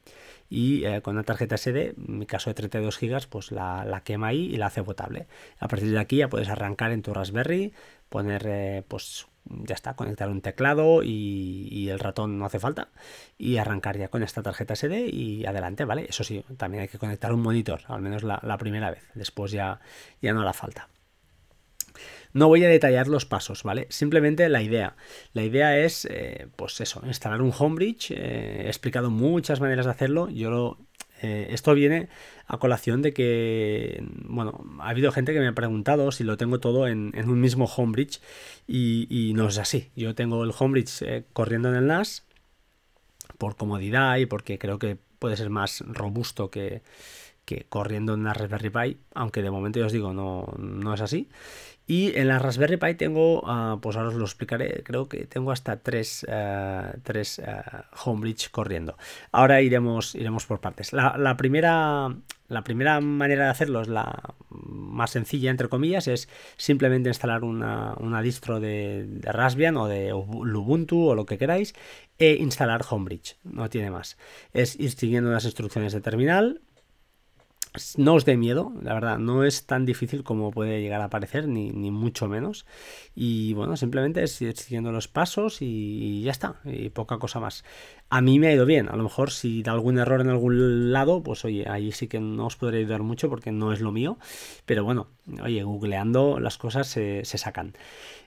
y 0.50 0.84
con 1.02 1.16
una 1.16 1.24
tarjeta 1.24 1.58
SD, 1.58 1.96
en 1.98 2.20
mi 2.20 2.26
caso 2.26 2.50
de 2.50 2.54
32 2.54 3.00
GB, 3.00 3.28
pues 3.30 3.52
la, 3.52 4.02
quema 4.04 4.28
ahí 4.28 4.46
y 4.54 4.58
la 4.58 4.68
hace 4.68 4.82
botable. 4.82 5.28
A 5.60 5.68
partir 5.68 5.92
de 5.92 6.00
aquí 6.00 6.18
ya 6.18 6.30
puedes 6.30 6.50
arrancar 6.50 6.92
en 6.92 7.02
tu 7.02 7.14
Raspberry, 7.14 7.74
poner 8.10 8.84
pues 8.88 9.28
ya 9.46 9.76
está, 9.76 9.96
conectar 9.96 10.30
un 10.30 10.42
teclado 10.42 11.04
y, 11.04 11.90
el 11.90 12.00
ratón 12.00 12.40
no 12.40 12.46
hace 12.46 12.60
falta 12.60 12.90
y 13.38 13.58
arrancar 13.58 13.98
ya 13.98 14.08
con 14.08 14.24
esta 14.24 14.42
tarjeta 14.42 14.76
SD 14.76 15.10
y 15.12 15.46
adelante, 15.46 15.86
¿vale? 15.86 16.06
Eso 16.10 16.24
sí, 16.24 16.44
también 16.58 16.82
hay 16.82 16.88
que 16.88 16.98
conectar 16.98 17.34
un 17.34 17.42
monitor, 17.42 17.82
al 17.88 18.02
menos 18.02 18.24
la, 18.24 18.58
primera 18.58 18.90
vez, 18.90 19.04
después 19.14 19.52
ya, 19.52 19.80
ya 20.22 20.34
no 20.34 20.42
hará 20.42 20.54
falta. 20.54 20.88
No 22.32 22.48
voy 22.48 22.64
a 22.64 22.68
detallar 22.68 23.08
los 23.08 23.26
pasos, 23.26 23.62
¿vale? 23.62 23.86
Simplemente 23.90 24.50
la 24.50 24.64
idea. 24.64 24.96
La 25.34 25.44
idea 25.44 25.78
es, 25.78 26.08
eh, 26.10 26.48
pues 26.56 26.82
eso, 26.82 27.04
instalar 27.06 27.44
un 27.44 27.54
Homebridge. 27.56 28.10
Eh, 28.10 28.64
he 28.66 28.68
explicado 28.68 29.12
muchas 29.12 29.62
maneras 29.62 29.86
de 29.86 29.92
hacerlo. 29.92 30.30
Yo 30.30 30.50
lo, 30.50 30.80
eh, 31.24 31.48
esto 31.52 31.74
viene 31.74 32.10
a 32.48 32.58
colación 32.58 33.02
de 33.02 33.14
que, 33.14 34.04
bueno, 34.26 34.62
ha 34.80 34.90
habido 34.90 35.12
gente 35.14 35.32
que 35.32 35.40
me 35.40 35.48
ha 35.48 35.54
preguntado 35.54 36.12
si 36.12 36.26
lo 36.26 36.36
tengo 36.36 36.60
todo 36.60 36.86
en, 36.88 37.14
un 37.16 37.40
mismo 37.40 37.64
Homebridge 37.66 38.20
y, 38.68 39.32
no 39.34 39.48
es 39.48 39.58
así. 39.58 39.90
Yo 39.96 40.16
tengo 40.16 40.44
el 40.44 40.52
Homebridge 40.58 41.02
eh, 41.04 41.24
corriendo 41.32 41.70
en 41.70 41.76
el 41.76 41.88
NAS 41.88 42.26
por 43.38 43.56
comodidad 43.56 44.18
y 44.18 44.26
porque 44.26 44.60
creo 44.60 44.80
que 44.80 44.98
puede 45.18 45.38
ser 45.38 45.50
más 45.50 45.82
robusto 45.88 46.52
que, 46.52 46.82
que 47.46 47.66
corriendo 47.70 48.16
en 48.16 48.20
una 48.20 48.34
Raspberry 48.34 48.70
Pi, 48.70 48.98
aunque 49.14 49.42
de 49.42 49.50
momento 49.50 49.80
ya 49.80 49.86
os 49.86 49.94
digo, 49.94 50.14
no, 50.14 50.54
no 50.58 50.94
es 50.94 51.00
así. 51.00 51.30
Y 51.86 52.16
en 52.18 52.30
la 52.30 52.40
Raspberry 52.40 52.78
Pi 52.78 52.94
tengo, 52.94 53.44
ah, 53.46 53.78
pues 53.82 53.98
ahora 53.98 54.10
os 54.10 54.16
lo 54.16 54.24
explicaré, 54.24 54.84
creo 54.84 55.10
que 55.10 55.26
tengo 55.26 55.52
hasta 55.52 55.82
tres, 55.82 56.26
uh, 56.30 56.98
tres 57.04 57.40
ah, 57.40 57.86
Homebridge 58.06 58.52
corriendo. 58.52 58.98
Ahora 59.34 59.62
iremos, 59.62 60.16
iremos 60.16 60.46
por 60.46 60.62
partes. 60.62 60.94
La, 60.94 61.36
primera, 61.36 62.16
la 62.48 62.64
primera 62.64 63.02
manera 63.02 63.46
de 63.46 63.50
hacerlo 63.52 63.82
es 63.82 63.90
la 63.90 64.34
más 64.50 65.12
sencilla, 65.12 65.52
entre 65.52 65.68
comillas, 65.68 66.08
es 66.08 66.30
simplemente 66.56 67.10
instalar 67.10 67.44
una, 67.44 68.22
distro 68.22 68.62
de, 68.62 69.06
de, 69.06 69.32
Raspbian 69.32 69.76
o 69.76 69.88
de 69.88 70.14
Ubuntu 70.14 71.10
o 71.10 71.16
lo 71.16 71.26
que 71.26 71.38
queráis 71.38 71.76
e 72.18 72.36
instalar 72.36 72.86
Homebridge, 72.90 73.36
no 73.44 73.70
tiene 73.70 73.92
más. 73.92 74.18
Es 74.54 74.80
ir 74.80 74.92
siguiendo 74.92 75.32
las 75.32 75.44
instrucciones 75.44 75.92
de 75.92 76.00
terminal, 76.00 76.62
no 77.98 78.14
os 78.14 78.26
dé 78.26 78.38
miedo, 78.38 78.74
la 78.82 78.94
verdad, 78.94 79.18
no 79.18 79.44
es 79.44 79.66
tan 79.66 79.86
difícil 79.86 80.24
como 80.24 80.52
puede 80.52 80.82
llegar 80.82 81.02
a 81.02 81.10
parecer, 81.10 81.48
ni, 81.48 81.72
ni 81.72 81.92
mucho 81.92 82.28
menos. 82.28 82.66
Y 83.16 83.54
bueno, 83.54 83.78
simplemente 83.78 84.24
es 84.24 84.34
siguiendo 84.34 84.92
los 84.92 85.08
pasos 85.08 85.62
y, 85.62 86.22
ya 86.24 86.32
está, 86.32 86.62
y 86.66 86.90
poca 86.90 87.18
cosa 87.18 87.40
más. 87.40 87.64
A 88.16 88.22
mí 88.22 88.38
me 88.38 88.46
ha 88.46 88.54
ido 88.54 88.68
bien, 88.68 88.90
a 88.90 88.96
lo 88.96 89.02
mejor 89.02 89.32
si 89.32 89.64
da 89.64 89.72
algún 89.72 89.98
error 89.98 90.22
en 90.22 90.30
algún 90.30 90.94
lado, 90.94 91.24
pues 91.24 91.44
oye, 91.46 91.68
ahí 91.68 91.92
sí 91.92 92.08
que 92.08 92.20
no 92.20 92.46
os 92.46 92.56
podré 92.56 92.78
ayudar 92.78 93.02
mucho 93.02 93.28
porque 93.28 93.52
no 93.52 93.74
es 93.74 93.82
lo 93.82 93.92
mío, 93.92 94.20
pero 94.68 94.84
bueno, 94.84 95.08
oye, 95.42 95.64
googleando 95.64 96.40
las 96.40 96.60
cosas 96.60 96.86
se, 96.86 97.26
se 97.26 97.40
sacan. 97.40 97.74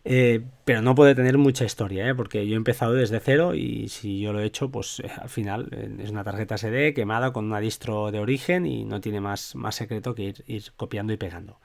Eh, 0.04 0.42
pero 0.64 0.82
no 0.82 0.96
puede 0.96 1.14
tener 1.14 1.38
mucha 1.38 1.64
historia, 1.64 2.08
¿eh? 2.08 2.16
porque 2.16 2.48
yo 2.48 2.54
he 2.54 2.56
empezado 2.56 2.94
desde 2.94 3.20
cero 3.20 3.54
y 3.54 3.88
si 3.88 4.18
yo 4.18 4.32
lo 4.32 4.40
he 4.40 4.46
hecho, 4.46 4.72
pues 4.72 4.98
eh, 4.98 5.10
al 5.22 5.28
final 5.28 5.68
es 6.00 6.10
una 6.10 6.24
tarjeta 6.24 6.56
SD 6.58 6.92
quemada 6.92 7.32
con 7.32 7.44
una 7.44 7.60
distro 7.60 8.10
de 8.10 8.18
origen 8.18 8.66
y 8.66 8.84
no 8.84 9.00
tiene 9.00 9.20
más, 9.20 9.54
más 9.54 9.76
secreto 9.76 10.16
que 10.16 10.22
ir, 10.24 10.44
ir 10.48 10.64
copiando 10.76 11.12
y 11.12 11.16
pegando. 11.16 11.60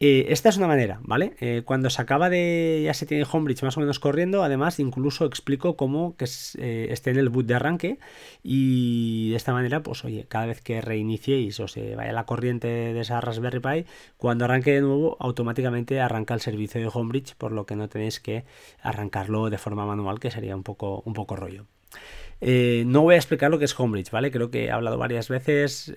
Eh, 0.00 0.26
esta 0.28 0.48
es 0.48 0.56
una 0.56 0.68
manera, 0.68 1.00
¿vale? 1.02 1.34
Eh, 1.40 1.62
cuando 1.64 1.90
se 1.90 2.00
acaba 2.00 2.30
de. 2.30 2.82
ya 2.84 2.94
se 2.94 3.04
tiene 3.04 3.26
Homebridge 3.30 3.64
más 3.64 3.76
o 3.76 3.80
menos 3.80 3.98
corriendo, 3.98 4.44
además 4.44 4.78
incluso 4.78 5.24
explico 5.26 5.76
cómo 5.76 6.16
que 6.16 6.26
eh, 6.58 6.88
esté 6.90 7.10
en 7.10 7.18
el 7.18 7.30
boot 7.30 7.46
de 7.46 7.54
arranque 7.54 7.98
y 8.44 9.30
de 9.30 9.36
esta 9.36 9.52
manera, 9.52 9.82
pues 9.82 10.04
oye, 10.04 10.26
cada 10.28 10.46
vez 10.46 10.60
que 10.60 10.80
reiniciéis 10.80 11.58
o 11.58 11.66
se 11.66 11.96
vaya 11.96 12.12
la 12.12 12.26
corriente 12.26 12.68
de 12.68 13.00
esa 13.00 13.20
Raspberry 13.20 13.58
Pi, 13.58 13.90
cuando 14.16 14.44
arranque 14.44 14.72
de 14.72 14.82
nuevo, 14.82 15.16
automáticamente 15.18 16.00
arranca 16.00 16.34
el 16.34 16.40
servicio 16.40 16.80
de 16.80 16.90
Homebridge, 16.92 17.34
por 17.34 17.50
lo 17.50 17.66
que 17.66 17.74
no 17.74 17.88
tenéis 17.88 18.20
que 18.20 18.44
arrancarlo 18.80 19.50
de 19.50 19.58
forma 19.58 19.84
manual, 19.84 20.20
que 20.20 20.30
sería 20.30 20.54
un 20.54 20.62
poco, 20.62 21.02
un 21.06 21.14
poco 21.14 21.34
rollo. 21.34 21.66
no 22.40 23.02
voy 23.02 23.14
a 23.16 23.18
explicar 23.18 23.50
lo 23.50 23.58
que 23.58 23.64
es 23.64 23.78
Homebridge, 23.78 24.12
¿vale? 24.12 24.30
Creo 24.30 24.50
que 24.50 24.66
he 24.66 24.70
hablado 24.70 24.96
varias 24.96 25.28
veces, 25.28 25.92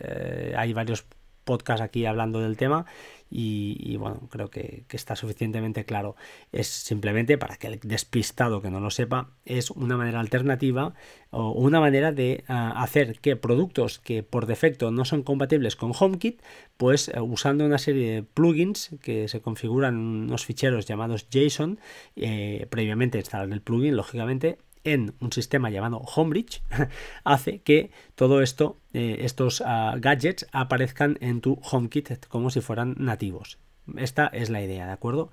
hay 0.55 0.73
varios 0.73 1.05
podcasts 1.43 1.81
aquí 1.81 2.05
hablando 2.05 2.39
del 2.39 2.57
tema 2.57 2.85
y, 3.33 3.95
bueno, 3.95 4.27
creo 4.29 4.49
que, 4.49 4.83
está 4.89 5.15
suficientemente 5.15 5.85
claro. 5.85 6.17
Es 6.51 6.67
simplemente 6.67 7.37
para 7.37 7.55
que 7.55 7.67
el 7.67 7.79
despistado 7.79 8.61
que 8.61 8.69
no 8.69 8.81
lo 8.81 8.91
sepa, 8.91 9.29
es 9.45 9.71
una 9.71 9.95
manera 9.95 10.19
alternativa 10.19 10.93
o 11.29 11.51
una 11.51 11.79
manera 11.79 12.11
de 12.11 12.43
ah, 12.49 12.73
hacer 12.83 13.19
que 13.19 13.37
productos 13.37 13.99
que 13.99 14.21
por 14.21 14.47
defecto 14.47 14.91
no 14.91 15.05
son 15.05 15.23
compatibles 15.23 15.77
con 15.77 15.93
HomeKit, 15.97 16.41
pues 16.75 17.07
eh, 17.07 17.21
usando 17.21 17.65
una 17.65 17.77
serie 17.77 18.15
de 18.15 18.23
plugins 18.23 18.91
que 19.01 19.29
se 19.29 19.39
configuran 19.39 19.95
unos 19.95 20.45
ficheros 20.45 20.85
llamados 20.85 21.27
JSON, 21.29 21.79
eh, 22.17 22.67
previamente 22.69 23.17
instalar 23.17 23.49
el 23.49 23.61
plugin, 23.61 23.95
lógicamente, 23.95 24.57
en 24.83 25.13
un 25.19 25.31
sistema 25.31 25.69
llamado 25.69 25.97
Homebridge 25.99 26.61
hace 27.23 27.61
que 27.61 27.91
todo 28.15 28.41
esto, 28.41 28.77
eh, 28.93 29.17
estos 29.21 29.61
ah, 29.65 29.95
gadgets 29.97 30.47
aparezcan 30.51 31.17
en 31.21 31.41
tu 31.41 31.59
HomeKit 31.61 32.25
como 32.27 32.49
si 32.49 32.61
fueran 32.61 32.95
nativos. 32.97 33.59
Esta 33.97 34.27
es 34.27 34.49
la 34.49 34.61
idea, 34.61 34.85
¿de 34.85 34.91
acuerdo? 34.91 35.31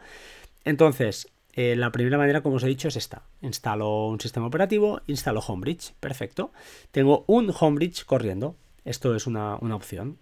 Entonces, 0.65 1.29
eh, 1.53 1.77
la 1.77 1.93
primera 1.93 2.19
manera, 2.19 2.43
como 2.43 2.57
os 2.57 2.63
he 2.63 2.69
dicho, 2.69 2.89
es 2.89 2.97
esta. 2.97 3.23
Instalo 3.41 4.07
un 4.07 4.21
sistema 4.21 4.47
operativo, 4.47 5.01
instalo 5.07 5.41
Homebridge. 5.41 5.95
Perfecto. 6.01 6.53
Tengo 6.91 7.25
un 7.27 7.53
Homebridge 7.59 8.05
corriendo. 8.05 8.57
Esto 8.85 9.15
es 9.15 9.27
una, 9.27 9.57
una 9.57 9.77
opción. 9.77 10.19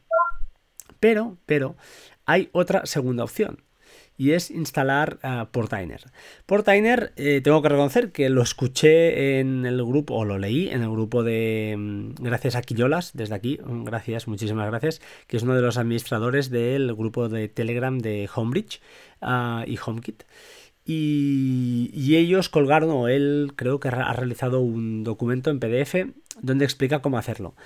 Pero, 0.99 1.37
pero, 1.47 1.77
hay 2.25 2.49
otra 2.53 2.87
segunda 2.87 3.25
opción 3.25 3.66
y 4.17 4.33
es 4.33 4.51
instalar 4.51 5.19
uh, 5.23 5.47
Portainer. 5.51 6.01
Portainer, 6.47 7.13
eh, 7.17 7.41
tengo 7.43 7.63
que 7.63 7.69
reconocer 7.69 8.13
que 8.13 8.29
lo 8.31 8.43
escuché 8.43 9.41
en 9.41 9.67
el 9.67 9.85
grupo, 9.85 10.15
o 10.15 10.25
lo 10.25 10.39
leí 10.39 10.69
en 10.69 10.83
el 10.83 10.91
grupo 10.91 11.23
de 11.23 11.75
mm, 11.77 12.15
Gracias 12.23 12.57
a 12.57 12.63
Quillolas, 12.63 13.13
desde 13.15 13.35
aquí, 13.35 13.59
mm, 13.65 13.85
gracias, 13.85 14.29
muchísimas 14.29 14.69
gracias, 14.69 15.01
que 15.27 15.37
es 15.37 15.43
uno 15.43 15.55
de 15.55 15.63
los 15.63 15.77
administradores 15.77 16.51
del 16.51 16.95
grupo 16.95 17.29
de 17.29 17.49
Telegram 17.49 17.99
de 17.99 18.29
Homebridge 18.35 18.81
ah, 19.21 19.65
y 19.67 19.79
HomeKit. 19.85 20.25
Y, 20.89 22.15
ellos 22.15 22.49
colgaron, 22.49 22.91
o 22.91 23.09
él 23.09 23.53
creo 23.57 23.81
que 23.81 23.89
ha 23.89 24.13
realizado 24.13 24.61
un 24.61 25.03
documento 25.03 25.51
en 25.51 25.59
PDF 25.59 26.07
donde 26.41 26.65
explica 26.65 27.01
cómo 27.03 27.19
hacerlo. 27.19 27.57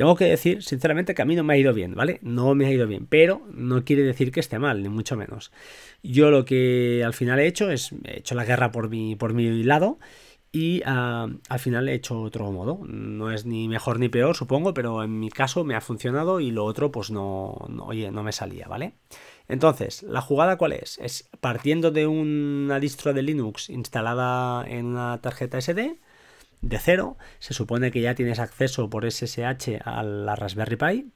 Tengo 0.00 0.16
que 0.16 0.24
decir, 0.24 0.62
sinceramente, 0.62 1.14
que 1.14 1.20
a 1.20 1.26
mí 1.26 1.36
no 1.36 1.44
me 1.44 1.52
ha 1.52 1.58
ido 1.58 1.74
bien, 1.74 1.94
¿vale? 1.94 2.20
No 2.22 2.54
me 2.54 2.64
ha 2.64 2.72
ido 2.72 2.86
bien, 2.86 3.04
pero 3.06 3.42
no 3.52 3.84
quiere 3.84 4.02
decir 4.02 4.32
que 4.32 4.40
esté 4.40 4.58
mal, 4.58 4.82
ni 4.82 4.88
mucho 4.88 5.14
menos. 5.14 5.52
Yo 6.02 6.30
lo 6.30 6.46
que 6.46 7.02
al 7.04 7.12
final 7.12 7.38
he 7.38 7.46
hecho 7.46 7.70
es, 7.70 7.92
he 8.04 8.20
hecho 8.20 8.34
la 8.34 8.46
guerra 8.46 8.72
por 8.72 8.88
mi, 8.88 9.14
por 9.14 9.34
mi 9.34 9.62
lado 9.62 9.98
y 10.52 10.80
ah, 10.86 11.28
al 11.50 11.58
final 11.58 11.86
he 11.86 11.92
hecho 11.92 12.18
otro 12.18 12.50
modo. 12.50 12.80
No 12.86 13.30
es 13.30 13.44
ni 13.44 13.68
mejor 13.68 13.98
ni 13.98 14.08
peor, 14.08 14.34
supongo, 14.34 14.72
pero 14.72 15.04
en 15.04 15.20
mi 15.20 15.28
caso 15.28 15.64
me 15.64 15.74
ha 15.74 15.82
funcionado 15.82 16.40
y 16.40 16.50
lo 16.50 16.64
otro 16.64 16.90
pues 16.90 17.10
no, 17.10 17.50
oye, 17.84 18.10
no 18.10 18.22
me 18.22 18.32
salía, 18.32 18.68
¿vale? 18.68 18.94
Entonces, 19.48 20.02
¿la 20.04 20.22
jugada 20.22 20.56
cuál 20.56 20.72
es? 20.72 20.98
Es 21.02 21.28
partiendo 21.42 21.90
de 21.90 22.06
una 22.06 22.80
distro 22.80 23.12
de 23.12 23.20
Linux 23.20 23.68
instalada 23.68 24.66
en 24.66 24.86
una 24.86 25.20
tarjeta 25.20 25.60
SD 25.60 25.98
de 26.62 26.78
cero, 26.78 27.16
se 27.38 27.54
supone 27.54 27.90
que 27.90 28.00
ya 28.00 28.14
tienes 28.14 28.38
acceso 28.38 28.90
por 28.90 29.10
SSH 29.10 29.80
a 29.84 30.02
la 30.02 30.36
Raspberry 30.36 30.76
Pi, 30.76 31.12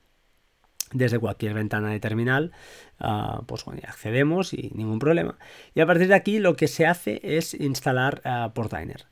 desde 0.93 1.19
cualquier 1.19 1.55
ventana 1.55 1.91
de 1.91 2.01
terminal, 2.01 2.53
ah, 3.01 3.43
pues 3.47 3.65
bueno, 3.65 3.83
accedemos 3.87 4.53
y 4.53 4.71
ningún 4.75 4.99
problema. 4.99 5.39
Y 5.75 5.81
a 5.81 5.87
partir 5.87 6.09
de 6.09 6.15
aquí 6.15 6.39
lo 6.39 6.57
que 6.57 6.69
se 6.69 6.87
hace 6.87 7.21
es 7.23 7.55
instalar 7.55 8.23
uh, 8.25 8.53
Portainer. 8.53 9.07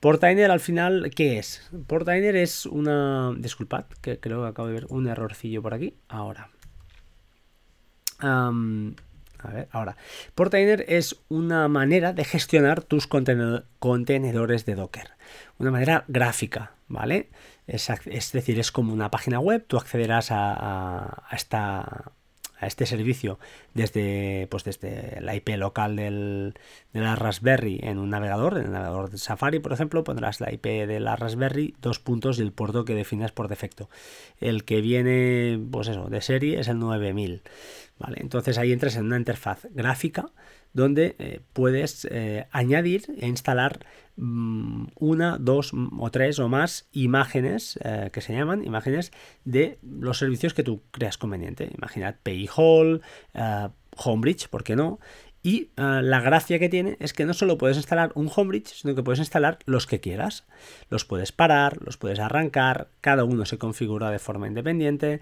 Portainer 0.00 0.50
al 0.50 0.60
final, 0.60 1.10
¿qué 1.14 1.38
es? 1.38 1.70
Portainer 1.86 2.36
es 2.36 2.66
una... 2.66 3.32
Disculpad, 3.36 3.84
que 4.00 4.18
creo 4.18 4.42
que 4.42 4.48
acabo 4.48 4.68
de 4.68 4.74
ver 4.74 4.86
un 4.88 5.06
errorcillo 5.06 5.62
por 5.62 5.74
aquí. 5.74 5.94
Ahora 6.08 6.50
a 9.42 9.50
ver, 9.50 9.68
ahora. 9.70 9.96
Portainer 10.34 10.84
es 10.88 11.16
una 11.28 11.68
manera 11.68 12.12
de 12.12 12.24
gestionar 12.24 12.82
tus 12.82 13.06
contenedores 13.06 14.66
de 14.66 14.74
Docker. 14.74 15.10
Una 15.58 15.70
manera 15.70 16.04
gráfica, 16.08 16.72
¿vale? 16.88 17.30
Es, 17.66 17.88
decir, 18.32 18.58
es 18.58 18.72
como 18.72 18.92
una 18.92 19.10
página 19.10 19.40
web, 19.40 19.64
tú 19.66 19.76
accederás 19.76 20.28
a 20.30 21.24
esta 21.32 22.12
a 22.62 22.66
este 22.66 22.86
servicio 22.86 23.38
desde, 23.74 24.46
pues 24.50 24.64
desde 24.64 25.20
la 25.20 25.34
IP 25.34 25.50
local 25.56 25.96
del, 25.96 26.54
de 26.92 27.00
la 27.00 27.16
Raspberry 27.16 27.80
en 27.82 27.98
un 27.98 28.10
navegador, 28.10 28.56
en 28.56 28.66
el 28.66 28.72
navegador 28.72 29.10
de 29.10 29.18
Safari, 29.18 29.58
por 29.58 29.72
ejemplo, 29.72 30.04
pondrás 30.04 30.40
la 30.40 30.52
IP 30.52 30.64
de 30.64 31.00
la 31.00 31.16
Raspberry, 31.16 31.74
dos 31.82 31.98
puntos 31.98 32.38
y 32.38 32.42
el 32.42 32.52
puerto 32.52 32.84
que 32.84 32.94
defines 32.94 33.32
por 33.32 33.48
defecto. 33.48 33.90
El 34.40 34.64
que 34.64 34.80
viene, 34.80 35.60
pues 35.70 35.88
eso, 35.88 36.08
de 36.08 36.20
serie 36.20 36.60
es 36.60 36.68
el 36.68 36.78
9000. 36.78 37.42
¿vale? 37.98 38.18
Entonces 38.20 38.58
ahí 38.58 38.72
entras 38.72 38.96
en 38.96 39.06
una 39.06 39.16
interfaz 39.16 39.66
gráfica 39.70 40.30
donde 40.72 41.16
eh, 41.18 41.40
puedes 41.52 42.06
eh, 42.10 42.46
añadir 42.50 43.04
e 43.18 43.26
instalar 43.26 43.84
mm, 44.16 44.86
una, 44.96 45.38
dos 45.38 45.72
o 45.74 46.10
tres 46.10 46.38
o 46.38 46.48
más 46.48 46.88
imágenes 46.92 47.78
eh, 47.84 48.10
que 48.12 48.20
se 48.20 48.34
llaman 48.34 48.64
imágenes 48.64 49.12
de 49.44 49.78
los 49.82 50.18
servicios 50.18 50.54
que 50.54 50.62
tú 50.62 50.82
creas 50.90 51.18
conveniente. 51.18 51.70
Imaginad 51.76 52.16
PI 52.22 52.48
Hall, 52.56 53.02
Homebridge, 53.96 54.48
¿por 54.48 54.64
qué 54.64 54.76
no? 54.76 54.98
Y 55.44 55.70
la 55.76 56.20
gracia 56.20 56.60
que 56.60 56.68
tiene 56.68 56.96
es 57.00 57.12
que 57.12 57.24
no 57.24 57.34
solo 57.34 57.58
puedes 57.58 57.76
instalar 57.76 58.12
un 58.14 58.30
Homebridge, 58.34 58.68
sino 58.68 58.94
que 58.94 59.02
puedes 59.02 59.18
instalar 59.18 59.58
los 59.66 59.88
que 59.88 59.98
quieras. 59.98 60.44
Los 60.88 61.04
puedes 61.04 61.32
parar, 61.32 61.82
los 61.84 61.96
puedes 61.96 62.20
arrancar, 62.20 62.86
cada 63.00 63.24
uno 63.24 63.44
se 63.44 63.58
configura 63.58 64.12
de 64.12 64.20
forma 64.20 64.46
independiente 64.46 65.20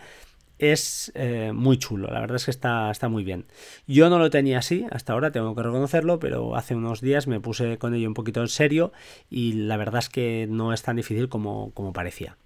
es 0.61 1.11
eh, 1.15 1.53
muy 1.55 1.79
chulo, 1.79 2.09
la 2.09 2.21
verdad 2.21 2.37
es 2.37 2.45
que 2.45 2.51
está, 2.51 2.91
está 2.91 3.09
muy 3.09 3.25
bien. 3.25 3.47
Yo 3.87 4.11
no 4.11 4.19
lo 4.19 4.31
tenía 4.31 4.59
así 4.59 4.87
hasta 4.91 5.13
ahora, 5.13 5.33
tengo 5.33 5.55
que 5.55 5.63
reconocerlo, 5.63 6.19
pero 6.19 6.57
hace 6.57 6.75
unos 6.75 7.01
días 7.01 7.27
me 7.27 7.41
puse 7.41 7.79
con 7.79 7.95
ello 7.95 8.09
un 8.09 8.15
poquito 8.15 8.41
en 8.41 8.49
serio 8.49 8.93
y 9.31 9.53
la 9.53 9.77
verdad 9.77 10.01
es 10.01 10.09
que 10.09 10.47
no 10.49 10.73
es 10.73 10.83
tan 10.83 10.97
difícil 10.97 11.29
como, 11.29 11.73
como 11.73 11.93
parecía. 11.93 12.37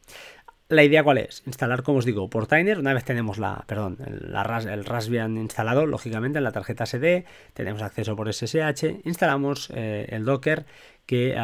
La 0.69 0.83
idea 0.83 1.05
cuál 1.05 1.19
es? 1.19 1.43
Instalar, 1.45 1.83
como 1.83 1.99
os 1.99 2.07
digo, 2.07 2.31
Portainer. 2.31 2.79
Una 2.79 2.95
vez 2.95 3.05
tenemos 3.05 3.37
la, 3.37 3.65
perdón, 3.67 3.99
el, 4.07 4.85
Raspbian 4.85 5.37
instalado, 5.37 5.85
lógicamente 5.85 6.39
en 6.39 6.45
la 6.45 6.53
tarjeta 6.53 6.87
SD, 6.87 7.27
tenemos 7.53 7.83
acceso 7.83 8.17
por 8.17 8.33
SSH, 8.33 9.03
instalamos 9.05 9.71
eh, 9.75 10.07
el 10.09 10.25
Docker 10.25 10.65
que, 11.05 11.37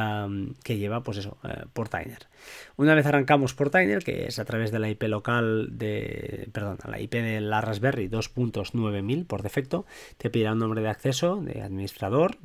que, 0.64 0.78
lleva, 0.78 1.02
pues 1.02 1.18
eso, 1.18 1.36
eh, 1.44 1.64
Portainer. 1.74 2.28
Una 2.76 2.94
vez 2.94 3.04
arrancamos 3.04 3.52
Portainer, 3.52 4.02
que 4.02 4.24
es 4.24 4.38
a 4.38 4.46
través 4.46 4.72
de 4.72 4.78
la 4.78 4.88
IP 4.88 5.02
local 5.02 5.68
de, 5.72 6.48
perdón, 6.52 6.78
la 6.88 6.98
IP 6.98 7.12
de 7.12 7.42
la 7.42 7.60
Raspberry 7.60 8.08
2.9000 8.08 9.26
por 9.26 9.42
defecto, 9.42 9.84
te 10.16 10.30
pedirá 10.30 10.52
un 10.52 10.60
nombre 10.60 10.80
de 10.80 10.88
acceso 10.88 11.36
de 11.36 11.60
administrador, 11.60 12.38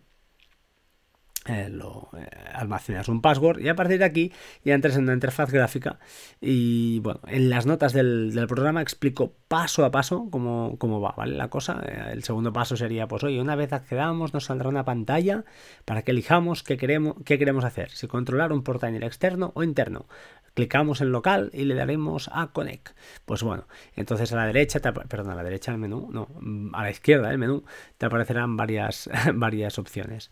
eh, 1.47 1.69
lo 1.69 2.09
eh, 2.17 2.27
almacenas 2.53 3.07
un 3.07 3.21
password 3.21 3.59
y 3.59 3.69
a 3.69 3.75
partir 3.75 3.99
de 3.99 4.05
aquí 4.05 4.31
ya 4.63 4.73
entras 4.73 4.95
en 4.95 5.03
una 5.03 5.13
interfaz 5.13 5.51
gráfica 5.51 5.99
y 6.41 6.99
bueno, 7.01 7.19
en 7.27 7.51
las 7.51 7.67
notas 7.67 7.93
del, 7.93 8.33
programa 8.47 8.81
explico 8.81 9.33
paso 9.47 9.85
a 9.85 9.91
paso 9.91 10.27
cómo, 10.31 10.75
cómo, 10.79 11.01
va, 11.01 11.13
¿vale? 11.15 11.35
La 11.35 11.49
cosa, 11.49 11.83
eh, 11.87 12.13
el 12.13 12.23
segundo 12.23 12.51
paso 12.51 12.75
sería 12.75 13.07
pues 13.07 13.23
oye, 13.23 13.39
una 13.39 13.55
vez 13.55 13.73
accedamos 13.73 14.33
nos 14.33 14.45
saldrá 14.45 14.69
una 14.69 14.85
pantalla 14.85 15.45
para 15.85 16.01
que 16.01 16.11
elijamos 16.11 16.63
qué 16.63 16.77
queremos, 16.77 17.15
qué 17.25 17.37
queremos 17.37 17.63
hacer, 17.63 17.91
si 17.91 18.07
controlar 18.07 18.51
un 18.51 18.63
portainer 18.63 19.03
externo 19.03 19.51
o 19.53 19.63
interno 19.63 20.07
clicamos 20.55 21.01
en 21.01 21.11
local 21.11 21.51
y 21.53 21.65
le 21.65 21.75
daremos 21.75 22.29
a 22.33 22.47
connect. 22.47 22.89
Pues 23.25 23.43
bueno, 23.43 23.67
entonces 23.95 24.31
a 24.33 24.37
la 24.37 24.47
derecha, 24.47 24.79
perdón, 24.79 25.29
a 25.29 25.35
la 25.35 25.43
derecha 25.43 25.71
del 25.71 25.79
menú, 25.79 26.09
no, 26.11 26.27
a 26.73 26.83
la 26.83 26.89
izquierda 26.89 27.29
del 27.29 27.37
menú 27.37 27.63
te 27.97 28.07
aparecerán 28.07 28.57
varias, 28.57 29.09
varias 29.35 29.77
opciones. 29.77 30.31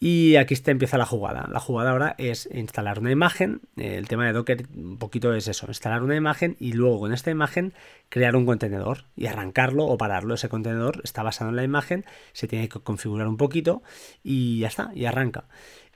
Y 0.00 0.36
aquí 0.36 0.54
te 0.56 0.70
empieza 0.70 0.96
la 0.96 1.06
jugada. 1.06 1.48
La 1.50 1.60
jugada 1.60 1.90
ahora 1.90 2.14
es 2.18 2.48
instalar 2.52 3.00
una 3.00 3.10
imagen. 3.10 3.60
El 3.76 4.08
tema 4.08 4.26
de 4.26 4.32
Docker 4.32 4.66
un 4.74 4.96
poquito 4.98 5.34
es 5.34 5.48
eso, 5.48 5.66
instalar 5.68 6.02
una 6.02 6.16
imagen 6.16 6.56
y 6.58 6.72
luego 6.72 7.00
con 7.00 7.12
esta 7.12 7.30
imagen 7.30 7.74
crear 8.08 8.36
un 8.36 8.46
contenedor 8.46 9.06
y 9.16 9.26
arrancarlo 9.26 9.86
o 9.86 9.98
pararlo. 9.98 10.34
Ese 10.34 10.48
contenedor 10.48 11.00
está 11.02 11.22
basado 11.24 11.50
en 11.50 11.56
la 11.56 11.64
imagen, 11.64 12.04
se 12.32 12.46
tiene 12.46 12.68
que 12.68 12.78
configurar 12.78 13.26
un 13.26 13.36
poquito 13.36 13.82
y 14.22 14.60
ya 14.60 14.68
está, 14.68 14.92
y 14.94 15.06
arranca. 15.06 15.46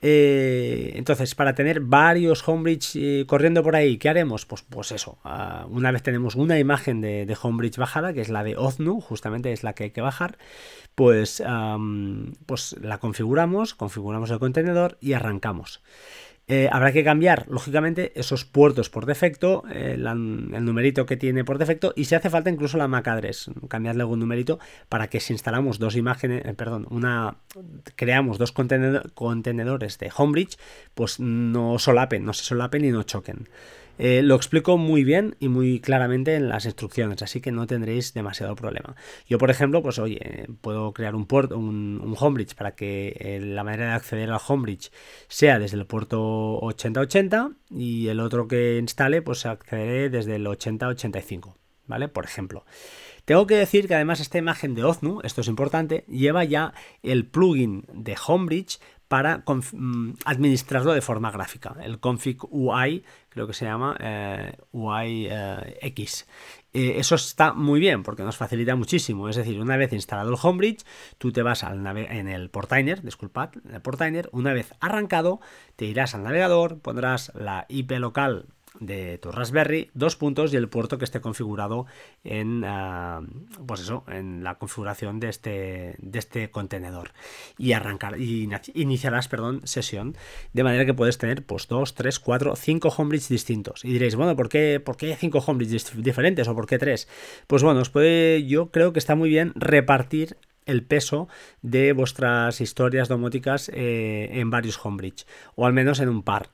Eh, 0.00 0.92
entonces, 0.94 1.34
para 1.34 1.54
tener 1.54 1.80
varios 1.80 2.46
Homebridge 2.46 2.96
eh, 2.96 3.24
corriendo 3.26 3.62
por 3.62 3.76
ahí, 3.76 3.98
¿qué 3.98 4.08
haremos? 4.08 4.46
Pues, 4.46 4.62
pues 4.62 4.92
eso, 4.92 5.18
ah, 5.24 5.66
una 5.70 5.90
vez 5.90 6.02
tenemos 6.02 6.34
una 6.36 6.58
imagen 6.58 7.00
de, 7.00 7.36
Homebridge 7.40 7.78
bajada, 7.78 8.12
que 8.12 8.20
es 8.20 8.28
la 8.28 8.44
de 8.44 8.56
Oznu, 8.56 9.00
justamente 9.00 9.52
es 9.52 9.62
la 9.62 9.72
que 9.72 9.84
hay 9.84 9.90
que 9.90 10.00
bajar, 10.00 10.38
pues, 10.94 11.42
pues 12.46 12.76
la 12.80 12.98
configuramos, 12.98 13.74
configuramos 13.74 14.30
el 14.30 14.38
contenedor 14.38 14.98
y 15.00 15.12
arrancamos. 15.12 15.82
Eh, 16.50 16.68
habrá 16.72 16.92
que 16.92 17.04
cambiar, 17.04 17.44
lógicamente, 17.48 18.12
esos 18.14 18.46
puertos 18.46 18.88
por 18.88 19.04
defecto, 19.04 19.64
el 19.70 20.02
numerito 20.64 21.04
que 21.04 21.18
tiene 21.18 21.44
por 21.44 21.58
defecto, 21.58 21.92
y 21.94 22.06
si 22.06 22.14
hace 22.14 22.30
falta 22.30 22.48
incluso 22.48 22.78
la 22.78 22.88
MAC 22.88 23.08
address, 23.08 23.50
cambiarle 23.68 24.00
algún 24.00 24.20
numerito 24.20 24.58
para 24.88 25.08
que 25.08 25.20
si 25.20 25.34
instalamos 25.34 25.78
dos 25.78 25.94
imágenes, 25.94 26.46
eh, 26.46 26.54
perdón, 26.54 26.86
una, 26.88 27.36
creamos 27.96 28.38
dos 28.38 28.52
contenedores 28.52 29.98
de 29.98 30.10
Homebridge, 30.16 30.56
pues 30.94 31.20
no 31.20 31.78
solapen, 31.78 32.24
no 32.24 32.32
se 32.32 32.44
solapen 32.44 32.82
y 32.82 32.90
no 32.90 33.02
choquen. 33.02 33.46
Eh, 33.98 34.22
lo 34.22 34.36
explico 34.36 34.78
muy 34.78 35.02
bien 35.04 35.36
y 35.40 35.48
muy 35.48 35.80
claramente 35.80 36.36
en 36.36 36.48
las 36.48 36.64
instrucciones, 36.64 37.20
así 37.22 37.40
que 37.40 37.52
no 37.52 37.66
tendréis 37.66 38.14
demasiado 38.14 38.54
problema. 38.54 38.94
Yo, 39.26 39.38
por 39.38 39.50
ejemplo, 39.50 39.82
pues 39.82 39.98
oye, 39.98 40.46
puedo 40.60 40.92
crear 40.92 41.14
un 41.14 41.26
puerto, 41.26 41.58
un, 41.58 42.14
homebridge 42.18 42.54
para 42.54 42.74
que 42.74 43.16
eh, 43.18 43.40
la 43.40 43.64
manera 43.64 43.86
de 43.86 43.92
acceder 43.92 44.30
al 44.30 44.40
homebridge 44.46 44.90
sea 45.28 45.58
desde 45.58 45.76
el 45.76 45.86
puerto 45.86 46.58
8080 46.60 47.52
y 47.70 48.08
el 48.08 48.20
otro 48.20 48.48
que 48.48 48.78
instale, 48.78 49.20
pues 49.20 49.46
accederé 49.46 50.10
desde 50.10 50.36
el 50.36 50.46
8085, 50.46 51.56
¿vale? 51.86 52.08
Por 52.08 52.24
ejemplo. 52.24 52.64
Tengo 53.28 53.46
que 53.46 53.56
decir 53.56 53.88
que 53.88 53.94
además 53.94 54.20
esta 54.20 54.38
imagen 54.38 54.74
de 54.74 54.84
Oznu, 54.84 55.20
esto 55.22 55.42
es 55.42 55.48
importante, 55.48 56.04
lleva 56.08 56.44
ya 56.44 56.72
el 57.02 57.26
plugin 57.26 57.84
de 57.92 58.16
Homebridge 58.26 58.78
para 59.08 59.42
mm, 59.72 60.12
administrarlo 60.24 60.92
de 60.92 61.00
forma 61.00 61.30
gráfica. 61.30 61.74
El 61.82 61.98
config 61.98 62.38
UI, 62.50 63.04
creo 63.30 63.46
que 63.46 63.54
se 63.54 63.64
llama 63.64 63.96
eh, 63.98 64.56
UI 64.72 65.28
eh, 65.30 65.78
X. 65.82 66.28
Eh, 66.74 66.94
eso 66.98 67.14
está 67.14 67.54
muy 67.54 67.80
bien 67.80 68.02
porque 68.02 68.22
nos 68.22 68.36
facilita 68.36 68.76
muchísimo. 68.76 69.28
Es 69.28 69.36
decir, 69.36 69.60
una 69.60 69.78
vez 69.78 69.92
instalado 69.94 70.30
el 70.30 70.38
Homebridge, 70.40 70.84
tú 71.16 71.32
te 71.32 71.42
vas 71.42 71.64
al 71.64 71.84
en 71.86 72.28
el 72.28 72.50
Portainer, 72.50 73.02
disculpad, 73.02 73.50
en 73.64 73.74
el 73.74 73.80
Portainer, 73.80 74.28
una 74.32 74.52
vez 74.52 74.74
arrancado, 74.80 75.40
te 75.76 75.86
irás 75.86 76.14
al 76.14 76.22
navegador, 76.22 76.80
pondrás 76.80 77.32
la 77.34 77.64
IP 77.68 77.92
local 77.92 78.46
de 78.80 79.18
tu 79.18 79.32
Raspberry, 79.32 79.90
dos 79.94 80.16
puntos 80.16 80.52
y 80.52 80.56
el 80.56 80.68
puerto 80.68 80.98
que 80.98 81.04
esté 81.04 81.20
configurado 81.20 81.86
en, 82.24 82.64
ah, 82.64 83.20
pues 83.66 83.80
eso, 83.80 84.04
en 84.08 84.44
la 84.44 84.56
configuración 84.56 85.20
de 85.20 85.28
este, 85.28 85.94
de 85.98 86.18
este 86.18 86.50
contenedor. 86.50 87.12
Y 87.56 87.72
arrancar, 87.72 88.20
y 88.20 88.48
iniciarás, 88.74 89.28
perdón, 89.28 89.62
sesión, 89.64 90.16
de 90.52 90.64
manera 90.64 90.84
que 90.84 90.94
puedes 90.94 91.18
tener 91.18 91.44
pues 91.44 91.68
dos, 91.68 91.94
tres, 91.94 92.18
cuatro, 92.18 92.56
cinco 92.56 92.88
homebridge 92.96 93.28
distintos. 93.28 93.84
Y 93.84 93.92
diréis, 93.92 94.16
bueno, 94.16 94.36
¿por 94.36 94.48
qué, 94.48 94.80
¿por 94.80 94.96
qué 94.96 95.16
cinco 95.16 95.42
homebridge 95.46 95.92
diferentes 95.96 96.48
o 96.48 96.54
por 96.54 96.66
qué 96.66 96.78
tres? 96.78 97.08
Pues 97.46 97.62
bueno, 97.62 97.80
os 97.80 97.90
puede, 97.90 98.46
yo 98.46 98.70
creo 98.70 98.92
que 98.92 98.98
está 98.98 99.14
muy 99.14 99.28
bien 99.28 99.52
repartir 99.54 100.36
el 100.66 100.84
peso 100.84 101.28
de 101.62 101.92
vuestras 101.92 102.60
historias 102.60 103.08
domóticas 103.08 103.70
eh, 103.74 104.28
en 104.32 104.50
varios 104.50 104.78
homebridge 104.84 105.26
o 105.56 105.66
al 105.66 105.72
menos 105.72 105.98
en 105.98 106.10
un 106.10 106.22
par 106.22 106.50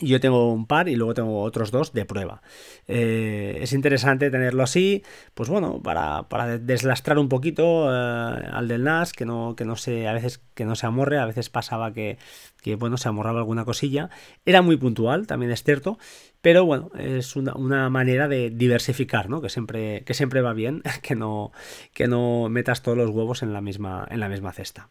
yo 0.00 0.20
tengo 0.20 0.52
un 0.52 0.66
par 0.66 0.88
y 0.88 0.96
luego 0.96 1.14
tengo 1.14 1.42
otros 1.42 1.70
dos 1.70 1.92
de 1.92 2.04
prueba. 2.04 2.42
Eh, 2.88 3.58
es 3.60 3.72
interesante 3.72 4.30
tenerlo 4.30 4.62
así, 4.62 5.02
pues 5.34 5.48
bueno, 5.48 5.82
para, 5.82 6.26
deslastrar 6.58 7.18
un 7.18 7.28
poquito 7.28 7.88
eh, 7.88 8.48
al 8.52 8.68
del 8.68 8.84
NAS, 8.84 9.12
que 9.12 9.24
no, 9.24 9.54
que 9.56 9.64
no 9.64 9.76
se, 9.76 10.08
a 10.08 10.12
veces 10.12 10.40
que 10.54 10.64
no 10.64 10.74
se 10.74 10.86
amorre, 10.86 11.18
a 11.18 11.26
veces 11.26 11.50
pasaba 11.50 11.92
que, 11.92 12.18
que, 12.62 12.76
bueno, 12.76 12.96
se 12.96 13.08
amorraba 13.08 13.40
alguna 13.40 13.64
cosilla. 13.64 14.10
Era 14.44 14.62
muy 14.62 14.76
puntual, 14.76 15.26
también 15.26 15.52
es 15.52 15.62
cierto, 15.62 15.98
pero 16.40 16.64
bueno, 16.64 16.90
es 16.98 17.36
una, 17.36 17.54
una, 17.54 17.90
manera 17.90 18.28
de 18.28 18.50
diversificar, 18.50 19.28
¿no? 19.28 19.40
Que 19.40 19.48
siempre, 19.48 20.04
que 20.04 20.14
siempre 20.14 20.40
va 20.40 20.52
bien, 20.52 20.82
que 21.02 21.14
no, 21.14 21.52
que 21.92 22.08
no 22.08 22.48
metas 22.48 22.82
todos 22.82 22.98
los 22.98 23.10
huevos 23.10 23.42
en 23.42 23.52
la 23.52 23.60
misma, 23.60 24.06
en 24.10 24.20
la 24.20 24.28
misma 24.28 24.52
cesta. 24.52 24.88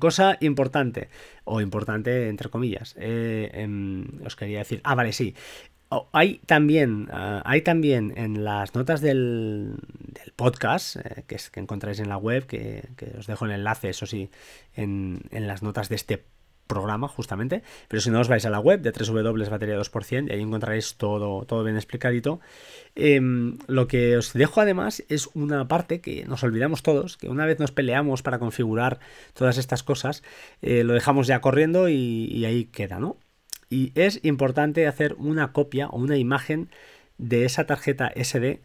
Cosa 0.00 0.36
importante, 0.40 1.08
o 1.44 1.60
importante 1.60 2.28
entre 2.28 2.48
comillas, 2.48 2.96
eh, 2.98 3.50
em, 3.54 4.06
os 4.26 4.34
quería 4.34 4.58
decir, 4.58 4.80
ah, 4.82 4.96
vale, 4.96 5.12
sí. 5.12 5.34
hay 6.12 6.40
también, 6.46 7.08
ah, 7.12 7.42
hay 7.44 7.62
también 7.62 8.14
en 8.16 8.42
las 8.42 8.74
notas 8.74 9.00
del, 9.00 9.76
podcast, 10.36 10.96
eh, 10.96 11.24
que, 11.28 11.36
es, 11.36 11.50
que 11.50 11.60
encontráis 11.60 12.00
en 12.00 12.08
la 12.08 12.16
web, 12.16 12.46
que, 12.46 12.88
os 13.18 13.26
dejo 13.26 13.44
el 13.44 13.52
enlace, 13.52 13.90
eso 13.90 14.06
sí, 14.06 14.30
en, 14.74 15.22
en 15.30 15.46
las 15.46 15.62
notas 15.62 15.88
de 15.88 15.96
este 15.96 16.24
programa, 16.70 17.08
justamente. 17.08 17.62
Pero 17.88 18.00
si 18.00 18.10
no, 18.10 18.20
os 18.20 18.28
vais 18.28 18.46
a 18.46 18.50
la 18.50 18.60
web 18.60 18.80
de 18.80 18.92
www.bateria 18.92 19.76
2% 19.76 20.28
y 20.28 20.32
ahí 20.32 20.40
encontraréis 20.40 20.94
todo, 20.94 21.44
todo 21.44 21.64
bien 21.64 21.76
explicadito. 21.76 22.40
Em, 22.94 23.58
lo 23.66 23.86
que 23.86 24.16
os 24.16 24.32
dejo 24.32 24.60
además 24.60 25.04
es 25.08 25.28
una 25.34 25.68
parte 25.68 26.00
que 26.00 26.24
nos 26.24 26.42
olvidamos 26.42 26.82
todos, 26.82 27.16
que 27.18 27.28
una 27.28 27.44
vez 27.44 27.58
nos 27.58 27.72
peleamos 27.72 28.22
para 28.22 28.38
configurar 28.38 29.00
todas 29.34 29.58
estas 29.58 29.82
cosas, 29.82 30.22
eh, 30.62 30.84
lo 30.84 30.94
dejamos 30.94 31.26
ya 31.26 31.40
corriendo 31.40 31.88
y, 31.88 32.28
y 32.30 32.44
ahí 32.46 32.64
queda, 32.64 32.98
¿no? 32.98 33.18
Y 33.68 33.92
es 33.94 34.20
importante 34.24 34.86
hacer 34.86 35.14
una 35.18 35.52
copia 35.52 35.88
o 35.88 35.98
una 35.98 36.16
imagen 36.16 36.70
de 37.18 37.44
esa 37.44 37.66
tarjeta 37.66 38.10
SD 38.16 38.60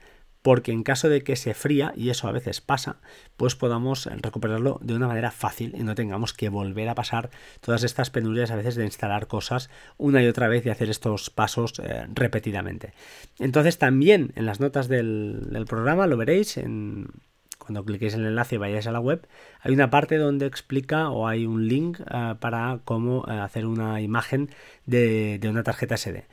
porque 0.46 0.72
en 0.72 0.84
caso 0.84 1.10
de 1.10 1.24
que 1.24 1.36
se 1.38 1.56
fría, 1.56 1.92
y 1.96 2.12
eso 2.12 2.28
a 2.28 2.32
veces 2.32 2.62
pasa, 2.62 2.98
pues 3.36 3.56
podamos 3.56 4.06
recuperarlo 4.06 4.78
de 4.80 4.94
una 4.94 5.08
manera 5.08 5.32
fácil 5.32 5.74
y 5.76 5.82
no 5.82 5.96
tengamos 5.96 6.34
que 6.34 6.50
volver 6.50 6.88
a 6.88 6.94
pasar 6.94 7.32
todas 7.62 7.82
estas 7.84 8.12
penurias 8.12 8.52
a 8.52 8.56
veces 8.56 8.76
de 8.76 8.86
instalar 8.86 9.26
cosas 9.26 9.72
una 9.98 10.22
y 10.22 10.28
otra 10.28 10.48
vez 10.48 10.64
y 10.64 10.70
hacer 10.70 10.92
estos 10.92 11.32
pasos 11.32 11.74
eh, 11.80 12.06
repetidamente. 12.14 12.94
Entonces 13.40 13.80
también 13.80 14.34
en 14.36 14.46
las 14.46 14.60
notas 14.60 14.88
del, 14.88 15.66
programa 15.68 16.06
lo 16.06 16.16
veréis 16.16 16.60
cuando 17.58 17.84
cliquéis 17.84 18.14
en 18.14 18.20
el 18.20 18.28
enlace 18.28 18.54
y 18.54 18.58
vayáis 18.60 18.86
a 18.86 18.92
la 18.92 19.00
web, 19.00 19.28
hay 19.62 19.74
una 19.74 19.90
parte 19.90 20.18
donde 20.18 20.46
explica 20.46 21.10
o 21.10 21.28
hay 21.28 21.48
un 21.48 21.68
link 21.68 22.00
eh, 22.02 22.36
para 22.40 22.82
cómo 22.86 23.26
eh, 23.28 23.32
hacer 23.32 23.66
una 23.66 24.00
imagen 24.00 24.52
de, 24.86 25.40
de, 25.40 25.50
una 25.50 25.64
tarjeta 25.64 25.98
SD. 25.98 26.26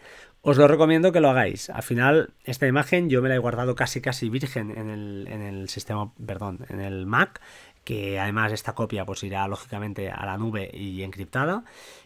Os 0.44 0.56
lo 0.58 0.66
recomiendo 0.66 1.12
que 1.12 1.20
lo 1.20 1.30
hagáis. 1.30 1.70
Al 1.70 1.84
final, 1.84 2.34
esta 2.42 2.66
imagen 2.66 3.08
yo 3.08 3.22
me 3.22 3.28
la 3.28 3.36
he 3.36 3.38
guardado 3.38 3.76
casi 3.76 4.00
casi 4.00 4.28
virgen 4.28 4.76
en 4.76 4.90
el, 4.90 5.28
en 5.30 5.40
el 5.40 5.68
sistema, 5.68 6.12
perdón, 6.26 6.66
en 6.68 6.80
el 6.80 7.06
Mac, 7.06 7.40
que 7.84 8.18
además 8.18 8.52
esta 8.52 8.74
copia 8.74 9.04
pues 9.04 9.22
irá 9.22 9.46
lógicamente 9.46 10.10
a 10.10 10.26
la 10.26 10.38
nube 10.38 10.68
y 10.74 11.02
encriptada. 11.04 11.62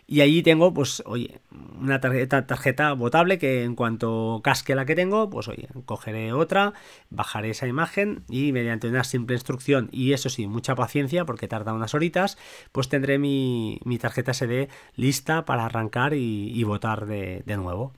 Y 0.07 0.21
allí 0.21 0.43
tengo, 0.43 0.75
pues, 0.75 1.03
oye, 1.07 1.41
una 1.81 1.99
tarjeta, 2.01 2.47
tarjeta 2.47 2.93
botable 2.93 3.39
que 3.39 3.65
en 3.65 3.75
cuanto 3.75 4.43
casque 4.45 4.75
la 4.75 4.85
que 4.85 4.95
tengo, 4.95 5.31
pues, 5.31 5.49
oye, 5.49 5.69
cogeré 5.87 6.35
otra, 6.35 6.75
bajaré 7.09 7.51
esa 7.51 7.67
imagen 7.67 8.25
y 8.29 8.53
mediante 8.53 8.87
una 8.89 9.05
simple 9.05 9.37
instrucción 9.37 9.89
y 9.93 10.13
eso 10.13 10.29
sí, 10.29 10.47
mucha 10.47 10.75
paciencia 10.75 11.25
porque 11.25 11.49
tarda 11.49 11.73
unas 11.73 11.95
horitas, 11.95 12.37
pues 12.73 12.91
tendré 12.91 13.19
mi, 13.19 13.81
tarjeta 13.99 14.35
SD 14.35 14.69
lista 14.95 15.47
para 15.47 15.65
arrancar 15.65 16.13
y, 16.13 16.53
y 16.55 16.65
votar 16.65 17.07
de, 17.07 17.43
de 17.47 17.57
nuevo. 17.57 17.95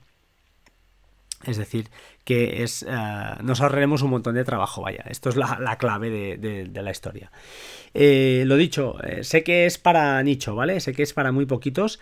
Es 1.45 1.57
decir, 1.57 1.89
que 2.25 2.63
es, 2.63 2.83
eh, 2.83 2.95
nos 3.41 3.61
ahorraremos 3.61 4.01
un 4.01 4.09
montón 4.09 4.35
de 4.35 4.43
trabajo, 4.43 4.81
vaya. 4.81 5.03
Esto 5.09 5.29
es 5.29 5.35
la, 5.35 5.77
clave 5.79 6.37
de, 6.37 6.81
la 6.83 6.91
historia. 6.91 7.31
Eh, 7.93 8.43
lo 8.45 8.57
dicho, 8.57 9.01
eh, 9.03 9.23
sé 9.23 9.43
que 9.43 9.65
es 9.65 9.77
para 9.77 10.21
nicho, 10.23 10.55
¿vale? 10.55 10.79
Sé 10.79 10.93
que 10.93 11.03
es 11.03 11.13
para 11.13 11.31
muy 11.31 11.45
poquitos, 11.45 11.99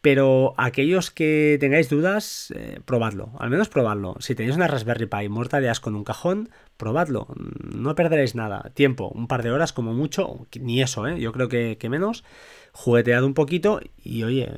pero 0.00 0.54
aquellos 0.56 1.10
que 1.10 1.58
tengáis 1.60 1.90
dudas, 1.90 2.54
probadlo. 2.86 3.32
Al 3.38 3.50
menos 3.50 3.68
probadlo. 3.68 4.16
Si 4.18 4.34
tenéis 4.34 4.56
una 4.56 4.66
Raspberry 4.66 5.04
Pi 5.04 5.28
muerta 5.28 5.60
de 5.60 5.68
asco 5.68 5.90
en 5.90 5.96
un 5.96 6.04
cajón, 6.04 6.48
probadlo. 6.78 7.28
No 7.36 7.94
perderéis 7.94 8.34
nada. 8.34 8.72
Tiempo, 8.74 9.08
un 9.14 9.28
par 9.28 9.42
de 9.42 9.50
horas 9.50 9.74
como 9.74 9.92
mucho, 9.92 10.46
ni 10.58 10.80
eso, 10.80 11.06
¿eh? 11.06 11.20
Yo 11.20 11.32
creo 11.32 11.48
que, 11.50 11.76
menos 11.90 12.24
jugueteado 12.72 13.26
un 13.26 13.34
poquito 13.34 13.80
y 14.02 14.22
oye, 14.22 14.48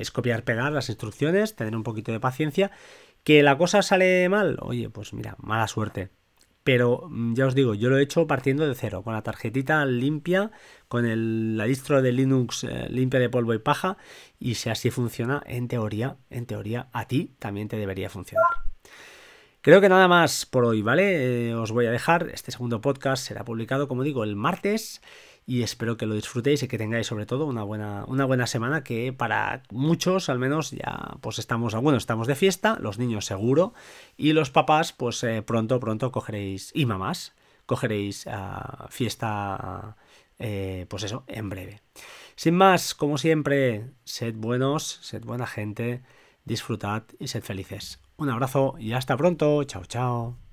es 0.00 0.10
copiar, 0.10 0.42
pegar 0.42 0.72
las 0.72 0.88
instrucciones, 0.88 1.54
tener 1.54 1.76
un 1.76 1.84
poquito 1.84 2.10
de 2.10 2.18
paciencia 2.18 2.72
¿Que 3.24 3.42
la 3.42 3.58
cosa 3.58 3.82
sale 3.82 4.28
mal? 4.28 4.58
Oye, 4.60 4.88
pues 4.90 5.12
mira, 5.12 5.36
mala 5.38 5.68
suerte. 5.68 6.10
Pero 6.64 7.06
mm, 7.08 7.34
ya 7.34 7.46
os 7.46 7.54
digo, 7.54 7.74
yo 7.74 7.88
lo 7.88 7.98
he 7.98 8.02
hecho 8.02 8.26
partiendo 8.26 8.66
de 8.66 8.74
cero, 8.74 9.02
con 9.02 9.14
la 9.14 9.22
tarjetita 9.22 9.84
limpia, 9.86 10.50
con 10.88 11.06
el, 11.06 11.56
la 11.56 11.64
distro 11.64 12.02
de 12.02 12.12
Linux 12.12 12.64
eh, 12.64 12.86
limpia 12.90 13.20
de 13.20 13.30
polvo 13.30 13.54
y 13.54 13.58
paja, 13.58 13.96
y 14.38 14.54
si 14.56 14.70
así 14.70 14.90
funciona, 14.90 15.42
en 15.46 15.68
teoría, 15.68 16.16
en 16.28 16.46
teoría, 16.46 16.88
a 16.92 17.06
ti 17.06 17.34
también 17.38 17.68
te 17.68 17.76
debería 17.76 18.10
funcionar. 18.10 18.46
Creo 19.62 19.82
que 19.82 19.90
nada 19.90 20.08
más 20.08 20.46
por 20.46 20.64
hoy, 20.64 20.80
¿vale? 20.80 21.48
Eh, 21.50 21.54
os 21.54 21.70
voy 21.70 21.84
a 21.84 21.90
dejar. 21.90 22.30
Este 22.32 22.50
segundo 22.50 22.80
podcast 22.80 23.26
será 23.26 23.44
publicado, 23.44 23.88
como 23.88 24.02
digo, 24.02 24.24
el 24.24 24.34
martes 24.34 25.02
y 25.50 25.64
espero 25.64 25.96
que 25.96 26.06
lo 26.06 26.14
disfrutéis 26.14 26.62
y 26.62 26.68
que 26.68 26.78
tengáis 26.78 27.08
sobre 27.08 27.26
todo 27.26 27.44
una 27.44 27.64
buena, 27.64 28.04
una 28.06 28.24
buena 28.24 28.46
semana 28.46 28.84
que 28.84 29.12
para 29.12 29.64
muchos 29.72 30.28
al 30.28 30.38
menos 30.38 30.70
ya 30.70 31.16
pues 31.22 31.40
estamos, 31.40 31.74
bueno, 31.74 31.98
estamos 31.98 32.28
de 32.28 32.36
fiesta, 32.36 32.78
los 32.78 33.00
niños 33.00 33.24
seguro 33.24 33.74
y 34.16 34.32
los 34.32 34.50
papás 34.50 34.92
pues 34.92 35.24
eh, 35.24 35.42
pronto, 35.42 35.80
pronto 35.80 36.12
cogeréis, 36.12 36.70
y 36.72 36.86
mamás, 36.86 37.34
cogeréis 37.66 38.26
uh, 38.26 38.86
fiesta, 38.90 39.96
eh, 40.38 40.86
pues 40.88 41.02
eso, 41.02 41.24
en 41.26 41.48
breve. 41.48 41.82
Sin 42.36 42.54
más, 42.54 42.94
como 42.94 43.18
siempre, 43.18 43.90
sed 44.04 44.36
buenos, 44.36 45.00
sed 45.02 45.24
buena 45.24 45.48
gente, 45.48 46.04
disfrutad 46.44 47.02
y 47.18 47.26
sed 47.26 47.42
felices. 47.42 47.98
Un 48.18 48.30
abrazo 48.30 48.76
y 48.78 48.92
hasta 48.92 49.16
pronto. 49.16 49.64
Chao, 49.64 49.84
chao. 49.84 50.49